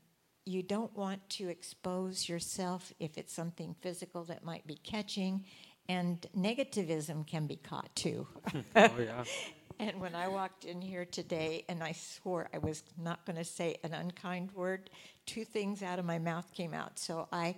you 0.45 0.61
don't 0.61 0.95
want 0.97 1.27
to 1.29 1.47
expose 1.47 2.27
yourself 2.27 2.91
if 2.99 3.17
it's 3.17 3.33
something 3.33 3.75
physical 3.81 4.23
that 4.25 4.43
might 4.43 4.67
be 4.67 4.75
catching, 4.75 5.45
and 5.87 6.25
negativism 6.37 7.25
can 7.27 7.47
be 7.47 7.55
caught 7.55 7.95
too. 7.95 8.27
oh, 8.75 8.89
yeah. 8.99 9.23
And 9.83 9.99
when 9.99 10.15
I 10.15 10.29
walked 10.29 10.63
in 10.63 10.81
here 10.81 11.03
today 11.03 11.65
and 11.67 11.83
I 11.83 11.91
swore 11.91 12.47
I 12.53 12.57
was 12.57 12.83
not 12.97 13.25
going 13.25 13.35
to 13.35 13.43
say 13.43 13.75
an 13.83 13.93
unkind 13.93 14.53
word, 14.53 14.89
two 15.25 15.43
things 15.43 15.83
out 15.83 15.99
of 15.99 16.05
my 16.05 16.19
mouth 16.19 16.49
came 16.53 16.73
out. 16.73 16.97
So 16.97 17.27
I 17.33 17.55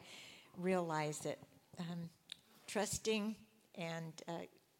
realized 0.57 1.25
that 1.25 1.37
um, 1.79 2.09
trusting 2.65 3.35
and 3.75 4.13
uh, 4.27 4.31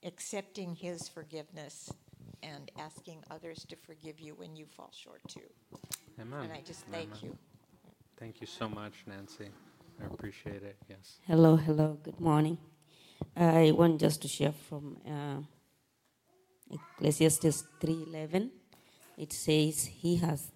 accepting 0.04 0.74
His 0.74 1.08
forgiveness 1.08 1.94
and 2.42 2.72
asking 2.80 3.24
others 3.30 3.64
to 3.70 3.76
forgive 3.76 4.20
you 4.20 4.34
when 4.34 4.56
you 4.56 4.66
fall 4.66 4.92
short 4.92 5.22
too. 5.28 5.42
Amen. 6.20 6.46
And 6.46 6.52
I 6.54 6.62
just 6.66 6.84
thank 6.88 7.10
Amen. 7.10 7.20
you. 7.22 7.38
Thank 8.20 8.42
you 8.42 8.48
so 8.48 8.68
much, 8.68 8.94
Nancy. 9.06 9.50
I 10.02 10.06
appreciate 10.12 10.64
it. 10.64 10.78
Yes. 10.90 11.20
Hello, 11.28 11.58
hello, 11.58 12.00
good 12.02 12.20
morning. 12.20 12.58
I 13.36 13.72
want 13.72 14.00
just 14.00 14.24
to 14.24 14.28
share 14.28 14.54
from 14.68 14.98
uh, 15.08 15.44
Ecclesiastes 16.70 17.64
3:11. 17.80 18.52
It 19.18 19.32
says, 19.34 19.86
"He 19.86 20.18
has 20.18 20.52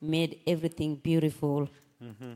made 0.00 0.40
everything 0.46 0.96
beautiful, 0.96 1.68
Mm-hmm. 2.00 2.34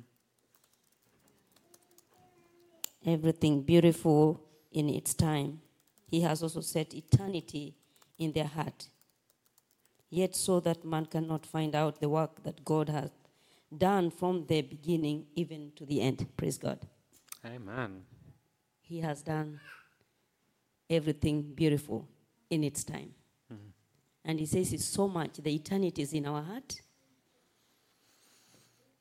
everything 3.04 3.62
beautiful 3.62 4.40
in 4.72 4.88
its 4.88 5.14
time. 5.14 5.60
He 6.06 6.22
has 6.22 6.42
also 6.42 6.60
set 6.62 6.94
eternity 6.94 7.74
in 8.18 8.32
their 8.32 8.46
heart. 8.46 8.88
Yet 10.10 10.34
so 10.34 10.60
that 10.60 10.84
man 10.84 11.06
cannot 11.06 11.44
find 11.44 11.74
out 11.74 12.00
the 12.00 12.08
work 12.08 12.42
that 12.44 12.64
God 12.64 12.88
has 12.88 13.10
done 13.76 14.10
from 14.10 14.46
the 14.46 14.62
beginning 14.62 15.26
even 15.34 15.72
to 15.76 15.84
the 15.84 16.00
end. 16.00 16.26
Praise 16.36 16.56
God." 16.58 16.78
Amen. 17.44 18.06
He 18.80 19.00
has 19.00 19.22
done 19.22 19.60
everything 20.88 21.42
beautiful 21.54 22.08
in 22.50 22.64
its 22.64 22.84
time. 22.84 23.14
Mhm. 23.50 23.72
And 24.24 24.40
he 24.40 24.46
says 24.46 24.72
it's 24.72 24.84
so 24.84 25.08
much, 25.08 25.36
the 25.36 25.54
eternity 25.54 26.02
is 26.02 26.12
in 26.12 26.26
our 26.26 26.42
heart, 26.42 26.80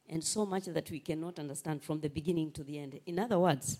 and 0.09 0.23
so 0.23 0.45
much 0.45 0.65
that 0.65 0.89
we 0.89 0.99
cannot 0.99 1.39
understand 1.39 1.83
from 1.83 1.99
the 1.99 2.09
beginning 2.09 2.51
to 2.51 2.63
the 2.63 2.77
end. 2.79 2.99
In 3.05 3.19
other 3.19 3.39
words, 3.39 3.79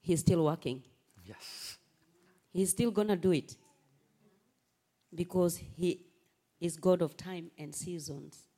he's 0.00 0.20
still 0.20 0.44
working. 0.44 0.82
Yes. 1.24 1.78
He's 2.52 2.70
still 2.70 2.90
going 2.90 3.08
to 3.08 3.16
do 3.16 3.32
it 3.32 3.56
because 5.14 5.56
he 5.56 6.04
is 6.60 6.76
God 6.76 7.02
of 7.02 7.16
time 7.16 7.50
and 7.56 7.74
seasons. 7.74 8.48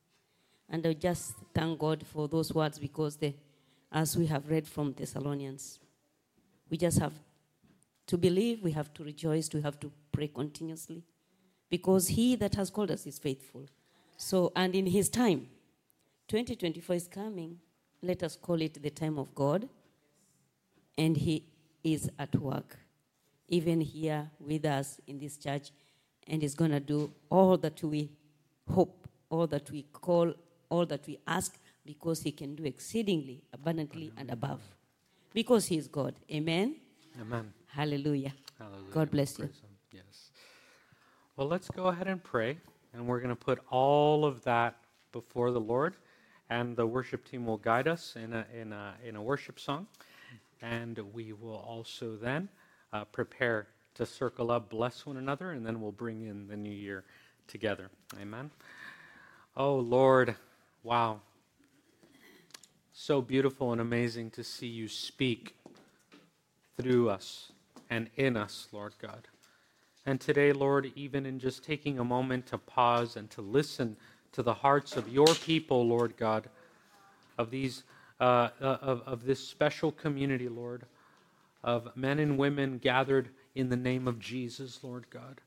And 0.68 0.86
I 0.86 0.94
just 0.94 1.34
thank 1.52 1.78
God 1.78 2.07
for 2.07 2.28
those 2.28 2.52
words 2.52 2.78
because 2.78 3.16
they, 3.16 3.36
as 3.92 4.16
we 4.16 4.26
have 4.26 4.48
read 4.48 4.66
from 4.66 4.94
Thessalonians, 4.94 5.78
we 6.70 6.78
just 6.78 6.98
have 6.98 7.12
to 8.07 8.18
believe, 8.18 8.62
we 8.62 8.72
have 8.72 8.92
to 8.94 9.05
rejoice, 9.05 9.48
we 9.52 9.62
have 9.62 9.80
to 9.80 9.90
pray 10.12 10.28
continuously 10.28 11.02
because 11.70 12.09
he 12.09 12.36
that 12.36 12.55
has 12.55 12.70
called 12.70 12.90
us 12.90 13.07
is 13.07 13.18
faithful. 13.18 13.66
So, 14.16 14.52
and 14.55 14.74
in 14.74 14.86
his 14.86 15.09
time, 15.09 15.48
2024 16.28 16.96
is 16.96 17.09
coming. 17.09 17.59
Let 18.02 18.22
us 18.22 18.36
call 18.36 18.61
it 18.61 18.82
the 18.82 18.90
time 18.90 19.18
of 19.18 19.34
God. 19.34 19.68
And 20.96 21.16
he 21.16 21.44
is 21.82 22.09
at 22.18 22.36
work, 22.36 22.76
even 23.48 23.80
here 23.80 24.30
with 24.38 24.64
us 24.64 25.00
in 25.07 25.18
this 25.18 25.36
church, 25.36 25.70
and 26.28 26.42
is 26.42 26.55
going 26.55 26.70
to 26.70 26.80
do 26.80 27.12
all 27.28 27.57
that 27.59 27.82
we 27.82 28.11
hope, 28.70 29.09
all 29.28 29.46
that 29.48 29.70
we 29.70 29.82
call, 29.92 30.32
all 30.70 30.86
that 30.86 31.07
we 31.07 31.18
ask, 31.26 31.59
because 31.84 32.22
he 32.22 32.30
can 32.30 32.55
do 32.55 32.64
exceedingly, 32.64 33.42
abundantly, 33.52 34.12
and 34.16 34.30
above. 34.30 34.61
Because 35.32 35.66
he 35.66 35.76
is 35.76 35.88
God. 35.88 36.14
Amen. 36.30 36.76
Amen. 37.20 37.52
Hallelujah. 37.75 38.33
Hallelujah. 38.57 38.93
God 38.93 39.11
bless 39.11 39.37
you. 39.37 39.49
Yes. 39.91 40.31
Well, 41.37 41.49
let's 41.49 41.68
go 41.68 41.87
ahead 41.87 42.07
and 42.07 42.22
pray, 42.22 42.59
and 42.93 43.05
we're 43.05 43.18
going 43.18 43.35
to 43.35 43.45
put 43.45 43.59
all 43.68 44.25
of 44.25 44.45
that 44.45 44.77
before 45.11 45.51
the 45.51 45.61
Lord, 45.61 45.97
and 46.49 46.77
the 46.77 46.87
worship 46.87 47.29
team 47.29 47.45
will 47.47 47.57
guide 47.57 47.89
us 47.89 48.14
in 48.14 48.33
a 48.33 48.47
in 48.55 48.72
a 48.72 48.95
in 49.05 49.16
a 49.16 49.22
worship 49.22 49.59
song, 49.59 49.89
and 50.62 51.01
we 51.12 51.33
will 51.33 51.57
also 51.57 52.14
then 52.14 52.49
uh, 52.93 53.07
prepare 53.07 53.66
to 53.97 54.07
circle 54.07 54.53
up, 54.53 54.70
bless 54.70 55.05
one 55.05 55.16
another, 55.16 55.51
and 55.51 55.66
then 55.66 55.81
we'll 55.81 55.91
bring 55.91 56.22
in 56.22 56.47
the 56.47 56.57
new 56.57 56.70
year 56.70 57.03
together. 57.49 57.91
Amen. 58.22 58.53
Oh 59.57 59.75
Lord, 59.75 60.37
wow. 60.85 61.22
So 62.93 63.20
beautiful 63.20 63.72
and 63.72 63.81
amazing 63.81 64.31
to 64.31 64.45
see 64.45 64.68
you 64.68 64.87
speak 64.87 65.57
through 66.77 67.11
us 67.11 67.51
and 67.91 68.11
in 68.16 68.37
us, 68.37 68.68
Lord 68.72 68.95
God. 69.01 69.28
And 70.07 70.20
today, 70.20 70.53
Lord, 70.53 70.93
even 70.95 71.24
in 71.26 71.39
just 71.39 71.64
taking 71.64 71.99
a 71.99 72.05
moment 72.05 72.47
to 72.47 72.59
pause 72.59 73.16
and 73.16 73.30
to 73.30 73.41
listen 73.41 73.97
to 74.32 74.43
the 74.43 74.55
hearts 74.55 74.97
of 74.97 75.09
your 75.09 75.35
people, 75.35 75.87
Lord 75.87 76.16
God, 76.16 76.49
of 77.39 77.51
these 77.51 77.85
uh, 78.20 78.49
uh, 78.61 78.78
of, 78.80 79.03
of 79.07 79.24
this 79.24 79.41
special 79.41 79.91
community, 79.91 80.49
Lord, 80.49 80.85
of 81.64 81.95
men 81.97 82.20
and 82.20 82.39
women 82.39 82.78
gathered 82.78 83.28
in 83.55 83.68
the 83.68 83.76
name 83.76 84.07
of 84.07 84.20
Jesus, 84.20 84.80
Lord 84.82 85.05
God, 85.11 85.41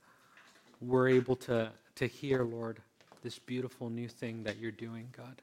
we're 0.81 1.07
able 1.07 1.35
to, 1.37 1.71
to 1.95 2.07
hear, 2.07 2.43
Lord, 2.43 2.81
this 3.23 3.39
beautiful 3.39 3.89
new 3.89 4.07
thing 4.07 4.43
that 4.43 4.57
you're 4.57 4.71
doing, 4.71 5.07
God. 5.15 5.41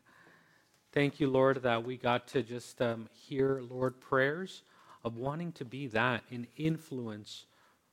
Thank 0.92 1.18
you, 1.18 1.28
Lord, 1.28 1.62
that 1.62 1.82
we 1.82 1.97
got 1.97 2.28
to 2.28 2.42
just 2.42 2.80
um, 2.80 3.09
hear, 3.12 3.62
Lord, 3.68 3.99
prayers 4.01 4.62
of 5.05 5.16
wanting 5.16 5.52
to 5.52 5.64
be 5.64 5.86
that, 5.88 6.24
an 6.30 6.46
influence 6.57 7.46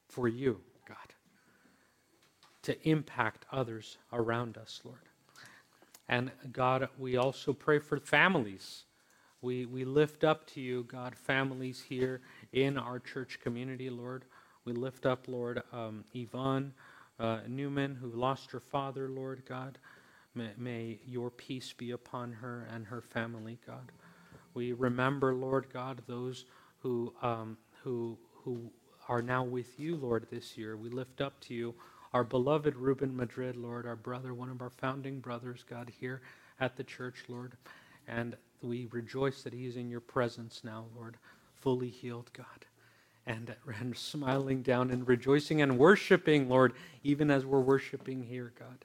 for 0.08 0.28
you, 0.28 0.60
God, 0.88 0.98
to 2.64 2.90
impact 2.90 3.46
others 3.52 3.98
around 4.14 4.58
us, 4.58 4.82
Lord. 4.84 5.00
And 6.08 6.32
God, 6.52 6.90
we 6.98 7.18
also 7.18 7.54
pray 7.54 7.80
for 7.80 8.00
families. 8.00 8.84
We, 9.42 9.66
we 9.66 9.86
lift 9.86 10.24
up 10.24 10.46
to 10.48 10.62
you, 10.62 10.84
God, 10.84 11.16
families 11.16 11.82
here 11.82 12.22
in 12.54 12.78
our 12.78 13.00
church 13.00 13.40
community, 13.42 13.90
Lord. 13.90 14.26
We 14.66 14.74
lift 14.74 15.06
up, 15.06 15.28
Lord, 15.28 15.64
um, 15.74 16.04
Yvonne 16.14 16.74
uh, 17.20 17.40
Newman, 17.48 17.96
who 17.96 18.10
lost 18.10 18.52
her 18.52 18.60
father, 18.60 19.10
Lord 19.10 19.44
God. 19.48 19.78
May, 20.36 20.50
may 20.58 21.00
your 21.06 21.30
peace 21.30 21.74
be 21.74 21.92
upon 21.92 22.34
her 22.34 22.68
and 22.74 22.86
her 22.86 23.02
family, 23.02 23.60
God. 23.66 23.92
We 24.54 24.74
remember, 24.74 25.34
Lord 25.34 25.68
God, 25.72 26.02
those 26.08 26.46
who, 26.82 27.14
um, 27.22 27.58
who, 27.84 28.18
who 28.44 28.72
are 29.08 29.22
now 29.22 29.44
with 29.44 29.80
you, 29.80 29.96
Lord, 29.96 30.28
this 30.32 30.58
year. 30.58 30.78
We 30.78 30.90
lift 30.90 31.22
up 31.22 31.40
to 31.42 31.54
you 31.54 31.76
our 32.14 32.24
beloved 32.24 32.76
Ruben 32.76 33.16
Madrid, 33.16 33.56
Lord, 33.56 33.86
our 33.86 33.96
brother, 33.96 34.34
one 34.34 34.50
of 34.50 34.62
our 34.62 34.70
founding 34.70 35.20
brothers, 35.20 35.64
God, 35.70 35.92
here 36.00 36.22
at 36.60 36.76
the 36.76 36.84
church, 36.84 37.24
Lord. 37.28 37.54
And 38.08 38.36
we 38.62 38.88
rejoice 38.92 39.44
that 39.44 39.54
he 39.54 39.66
is 39.66 39.78
in 39.78 39.90
your 39.90 40.02
presence 40.02 40.62
now, 40.64 40.86
Lord, 40.96 41.18
fully 41.62 41.90
healed, 41.90 42.30
God. 42.34 42.46
And, 43.26 43.56
and 43.80 43.96
smiling 43.96 44.62
down 44.62 44.90
and 44.92 45.08
rejoicing 45.08 45.62
and 45.62 45.78
worshiping, 45.78 46.50
Lord, 46.50 46.74
even 47.04 47.30
as 47.32 47.46
we're 47.46 47.62
worshiping 47.62 48.24
here, 48.24 48.52
God. 48.58 48.84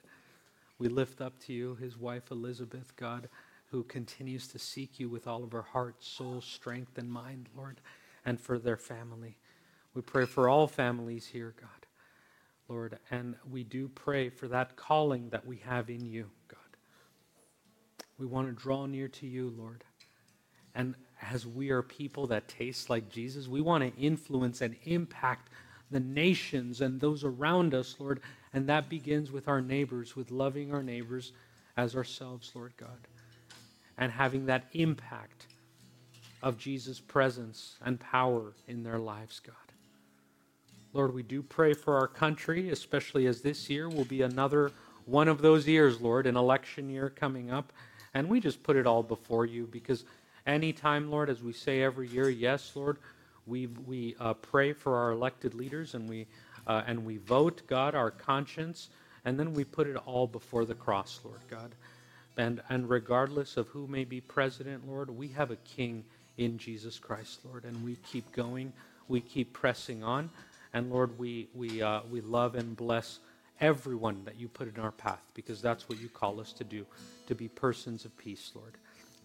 We 0.79 0.87
lift 0.87 1.21
up 1.21 1.39
to 1.45 1.53
you 1.53 1.75
his 1.75 1.97
wife, 1.97 2.29
Elizabeth, 2.29 2.95
God, 2.95 3.29
who 3.71 3.83
continues 3.83 4.47
to 4.47 4.59
seek 4.59 4.99
you 4.99 5.09
with 5.09 5.27
all 5.27 5.43
of 5.43 5.51
her 5.51 5.61
heart, 5.61 6.03
soul, 6.03 6.41
strength, 6.41 6.97
and 6.97 7.11
mind, 7.11 7.49
Lord, 7.55 7.81
and 8.25 8.39
for 8.39 8.57
their 8.57 8.77
family. 8.77 9.37
We 9.93 10.01
pray 10.01 10.25
for 10.25 10.47
all 10.47 10.67
families 10.67 11.25
here, 11.25 11.53
God, 11.59 11.87
Lord, 12.69 12.99
and 13.11 13.35
we 13.49 13.63
do 13.63 13.87
pray 13.89 14.29
for 14.29 14.47
that 14.47 14.75
calling 14.75 15.29
that 15.29 15.45
we 15.45 15.57
have 15.57 15.89
in 15.89 16.05
you, 16.05 16.29
God. 16.47 16.59
We 18.17 18.25
want 18.25 18.47
to 18.47 18.61
draw 18.61 18.85
near 18.85 19.07
to 19.09 19.27
you, 19.27 19.53
Lord. 19.57 19.83
And 20.73 20.95
as 21.31 21.45
we 21.45 21.71
are 21.71 21.81
people 21.81 22.27
that 22.27 22.47
taste 22.47 22.89
like 22.89 23.09
Jesus, 23.09 23.47
we 23.47 23.61
want 23.61 23.83
to 23.83 24.01
influence 24.01 24.61
and 24.61 24.75
impact 24.83 25.49
the 25.89 25.99
nations 25.99 26.81
and 26.81 26.99
those 26.99 27.23
around 27.23 27.73
us, 27.73 27.95
Lord. 27.99 28.21
And 28.53 28.67
that 28.69 28.89
begins 28.89 29.31
with 29.31 29.47
our 29.47 29.61
neighbors, 29.61 30.15
with 30.15 30.31
loving 30.31 30.73
our 30.73 30.83
neighbors 30.83 31.31
as 31.75 31.95
ourselves, 31.95 32.51
Lord 32.55 32.73
God. 32.77 33.07
And 33.97 34.11
having 34.11 34.45
that 34.45 34.65
impact 34.73 35.47
of 36.43 36.57
Jesus' 36.57 36.99
presence 36.99 37.77
and 37.83 37.99
power 37.99 38.53
in 38.67 38.83
their 38.83 38.99
lives, 38.99 39.39
God. 39.39 39.55
Lord, 40.93 41.13
we 41.13 41.23
do 41.23 41.41
pray 41.43 41.73
for 41.73 41.95
our 41.97 42.07
country, 42.07 42.69
especially 42.69 43.27
as 43.27 43.41
this 43.41 43.69
year 43.69 43.89
will 43.89 44.05
be 44.05 44.21
another 44.21 44.71
one 45.05 45.27
of 45.27 45.41
those 45.41 45.67
years, 45.67 46.01
Lord, 46.01 46.27
an 46.27 46.35
election 46.35 46.89
year 46.89 47.09
coming 47.09 47.51
up. 47.51 47.71
And 48.13 48.29
we 48.29 48.39
just 48.39 48.63
put 48.63 48.75
it 48.75 48.87
all 48.87 49.03
before 49.03 49.45
you 49.45 49.67
because 49.67 50.05
anytime, 50.45 51.09
Lord, 51.09 51.29
as 51.29 51.43
we 51.43 51.53
say 51.53 51.81
every 51.81 52.07
year, 52.07 52.29
yes, 52.29 52.71
Lord, 52.75 52.97
we, 53.45 53.67
we 53.85 54.15
uh, 54.19 54.33
pray 54.33 54.73
for 54.73 54.95
our 54.95 55.11
elected 55.11 55.53
leaders 55.53 55.93
and 55.93 56.09
we, 56.09 56.27
uh, 56.65 56.83
and 56.87 57.05
we 57.05 57.17
vote, 57.17 57.61
God, 57.67 57.95
our 57.95 58.11
conscience, 58.11 58.89
and 59.23 59.39
then 59.39 59.53
we 59.53 59.63
put 59.63 59.87
it 59.87 59.97
all 60.05 60.27
before 60.27 60.65
the 60.65 60.75
cross, 60.75 61.19
Lord 61.23 61.41
God. 61.49 61.75
And, 62.37 62.61
and 62.69 62.89
regardless 62.89 63.57
of 63.57 63.67
who 63.69 63.87
may 63.87 64.03
be 64.03 64.21
president, 64.21 64.87
Lord, 64.87 65.09
we 65.09 65.29
have 65.29 65.51
a 65.51 65.55
king 65.57 66.05
in 66.37 66.57
Jesus 66.57 66.99
Christ, 66.99 67.39
Lord, 67.43 67.65
and 67.65 67.83
we 67.83 67.97
keep 68.11 68.31
going, 68.31 68.71
we 69.07 69.21
keep 69.21 69.53
pressing 69.53 70.03
on, 70.03 70.29
and 70.73 70.91
Lord, 70.91 71.17
we, 71.17 71.47
we, 71.55 71.81
uh, 71.81 72.01
we 72.11 72.21
love 72.21 72.55
and 72.55 72.77
bless 72.77 73.19
everyone 73.59 74.21
that 74.25 74.39
you 74.39 74.47
put 74.47 74.73
in 74.73 74.79
our 74.79 74.91
path 74.91 75.21
because 75.33 75.61
that's 75.61 75.89
what 75.89 75.99
you 75.99 76.09
call 76.09 76.39
us 76.39 76.53
to 76.53 76.63
do, 76.63 76.85
to 77.27 77.33
be 77.33 77.47
persons 77.47 78.05
of 78.05 78.15
peace, 78.17 78.51
Lord. 78.53 78.73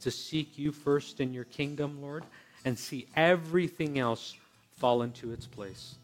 To 0.00 0.10
seek 0.10 0.58
you 0.58 0.72
first 0.72 1.20
in 1.20 1.34
your 1.34 1.44
kingdom, 1.44 2.00
Lord, 2.00 2.24
and 2.64 2.78
see 2.78 3.06
everything 3.14 3.98
else 3.98 4.34
fall 4.78 5.02
into 5.02 5.32
its 5.32 5.46
place. 5.46 5.96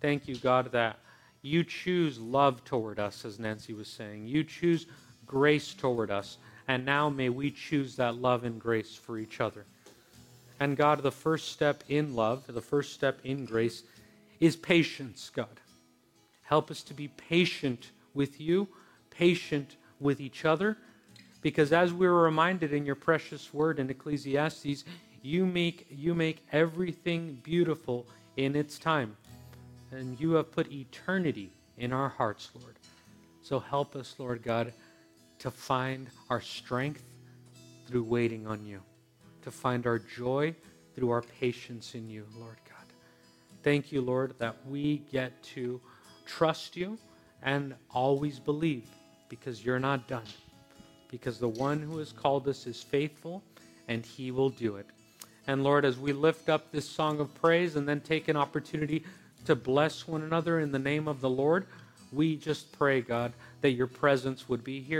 Thank 0.00 0.26
you, 0.26 0.36
God, 0.36 0.72
that 0.72 0.98
you 1.42 1.62
choose 1.62 2.18
love 2.18 2.64
toward 2.64 2.98
us, 2.98 3.24
as 3.24 3.38
Nancy 3.38 3.74
was 3.74 3.88
saying. 3.88 4.26
You 4.26 4.44
choose 4.44 4.86
grace 5.26 5.74
toward 5.74 6.10
us. 6.10 6.38
And 6.66 6.84
now 6.84 7.08
may 7.08 7.28
we 7.28 7.50
choose 7.50 7.96
that 7.96 8.16
love 8.16 8.44
and 8.44 8.60
grace 8.60 8.94
for 8.94 9.18
each 9.18 9.40
other. 9.40 9.66
And 10.60 10.76
God, 10.76 11.02
the 11.02 11.10
first 11.10 11.52
step 11.52 11.84
in 11.88 12.14
love, 12.14 12.44
the 12.46 12.60
first 12.60 12.92
step 12.92 13.18
in 13.24 13.44
grace, 13.44 13.82
is 14.40 14.56
patience, 14.56 15.30
God. 15.34 15.60
Help 16.42 16.70
us 16.70 16.82
to 16.84 16.94
be 16.94 17.08
patient 17.08 17.90
with 18.14 18.40
you, 18.40 18.68
patient 19.10 19.76
with 20.00 20.20
each 20.20 20.44
other, 20.44 20.76
because 21.40 21.72
as 21.72 21.92
we 21.92 22.06
were 22.06 22.22
reminded 22.22 22.72
in 22.72 22.86
your 22.86 22.94
precious 22.94 23.52
word 23.52 23.78
in 23.78 23.90
Ecclesiastes, 23.90 24.84
you 25.22 25.44
make, 25.44 25.86
you 25.90 26.14
make 26.14 26.44
everything 26.52 27.38
beautiful 27.42 28.06
in 28.36 28.56
its 28.56 28.78
time. 28.78 29.16
And 29.90 30.18
you 30.18 30.32
have 30.32 30.52
put 30.52 30.72
eternity 30.72 31.50
in 31.78 31.92
our 31.92 32.08
hearts, 32.08 32.50
Lord. 32.58 32.76
So 33.42 33.58
help 33.58 33.94
us, 33.94 34.14
Lord 34.18 34.42
God, 34.42 34.72
to 35.38 35.50
find 35.50 36.08
our 36.30 36.40
strength 36.40 37.04
through 37.86 38.04
waiting 38.04 38.46
on 38.46 38.64
you, 38.64 38.80
to 39.42 39.50
find 39.50 39.86
our 39.86 39.98
joy 39.98 40.54
through 40.94 41.10
our 41.10 41.22
patience 41.22 41.94
in 41.94 42.08
you, 42.08 42.26
Lord 42.38 42.58
God. 42.68 42.86
Thank 43.62 43.92
you, 43.92 44.00
Lord, 44.00 44.34
that 44.38 44.56
we 44.66 44.98
get 45.10 45.42
to 45.54 45.80
trust 46.26 46.76
you 46.76 46.98
and 47.42 47.74
always 47.90 48.38
believe 48.38 48.88
because 49.28 49.64
you're 49.64 49.78
not 49.78 50.08
done. 50.08 50.24
Because 51.10 51.38
the 51.38 51.48
one 51.48 51.80
who 51.80 51.98
has 51.98 52.12
called 52.12 52.48
us 52.48 52.66
is 52.66 52.82
faithful 52.82 53.42
and 53.88 54.04
he 54.04 54.30
will 54.30 54.50
do 54.50 54.76
it. 54.76 54.86
And 55.46 55.62
Lord, 55.62 55.84
as 55.84 55.98
we 55.98 56.12
lift 56.12 56.48
up 56.48 56.72
this 56.72 56.88
song 56.88 57.20
of 57.20 57.34
praise 57.34 57.76
and 57.76 57.86
then 57.88 58.00
take 58.00 58.28
an 58.28 58.36
opportunity 58.36 59.04
to 59.44 59.54
bless 59.54 60.08
one 60.08 60.22
another 60.22 60.60
in 60.60 60.72
the 60.72 60.78
name 60.78 61.06
of 61.06 61.20
the 61.20 61.28
Lord, 61.28 61.66
we 62.12 62.36
just 62.36 62.72
pray, 62.72 63.02
God, 63.02 63.32
that 63.60 63.72
your 63.72 63.86
presence 63.86 64.48
would 64.48 64.64
be 64.64 64.80
here. 64.80 64.92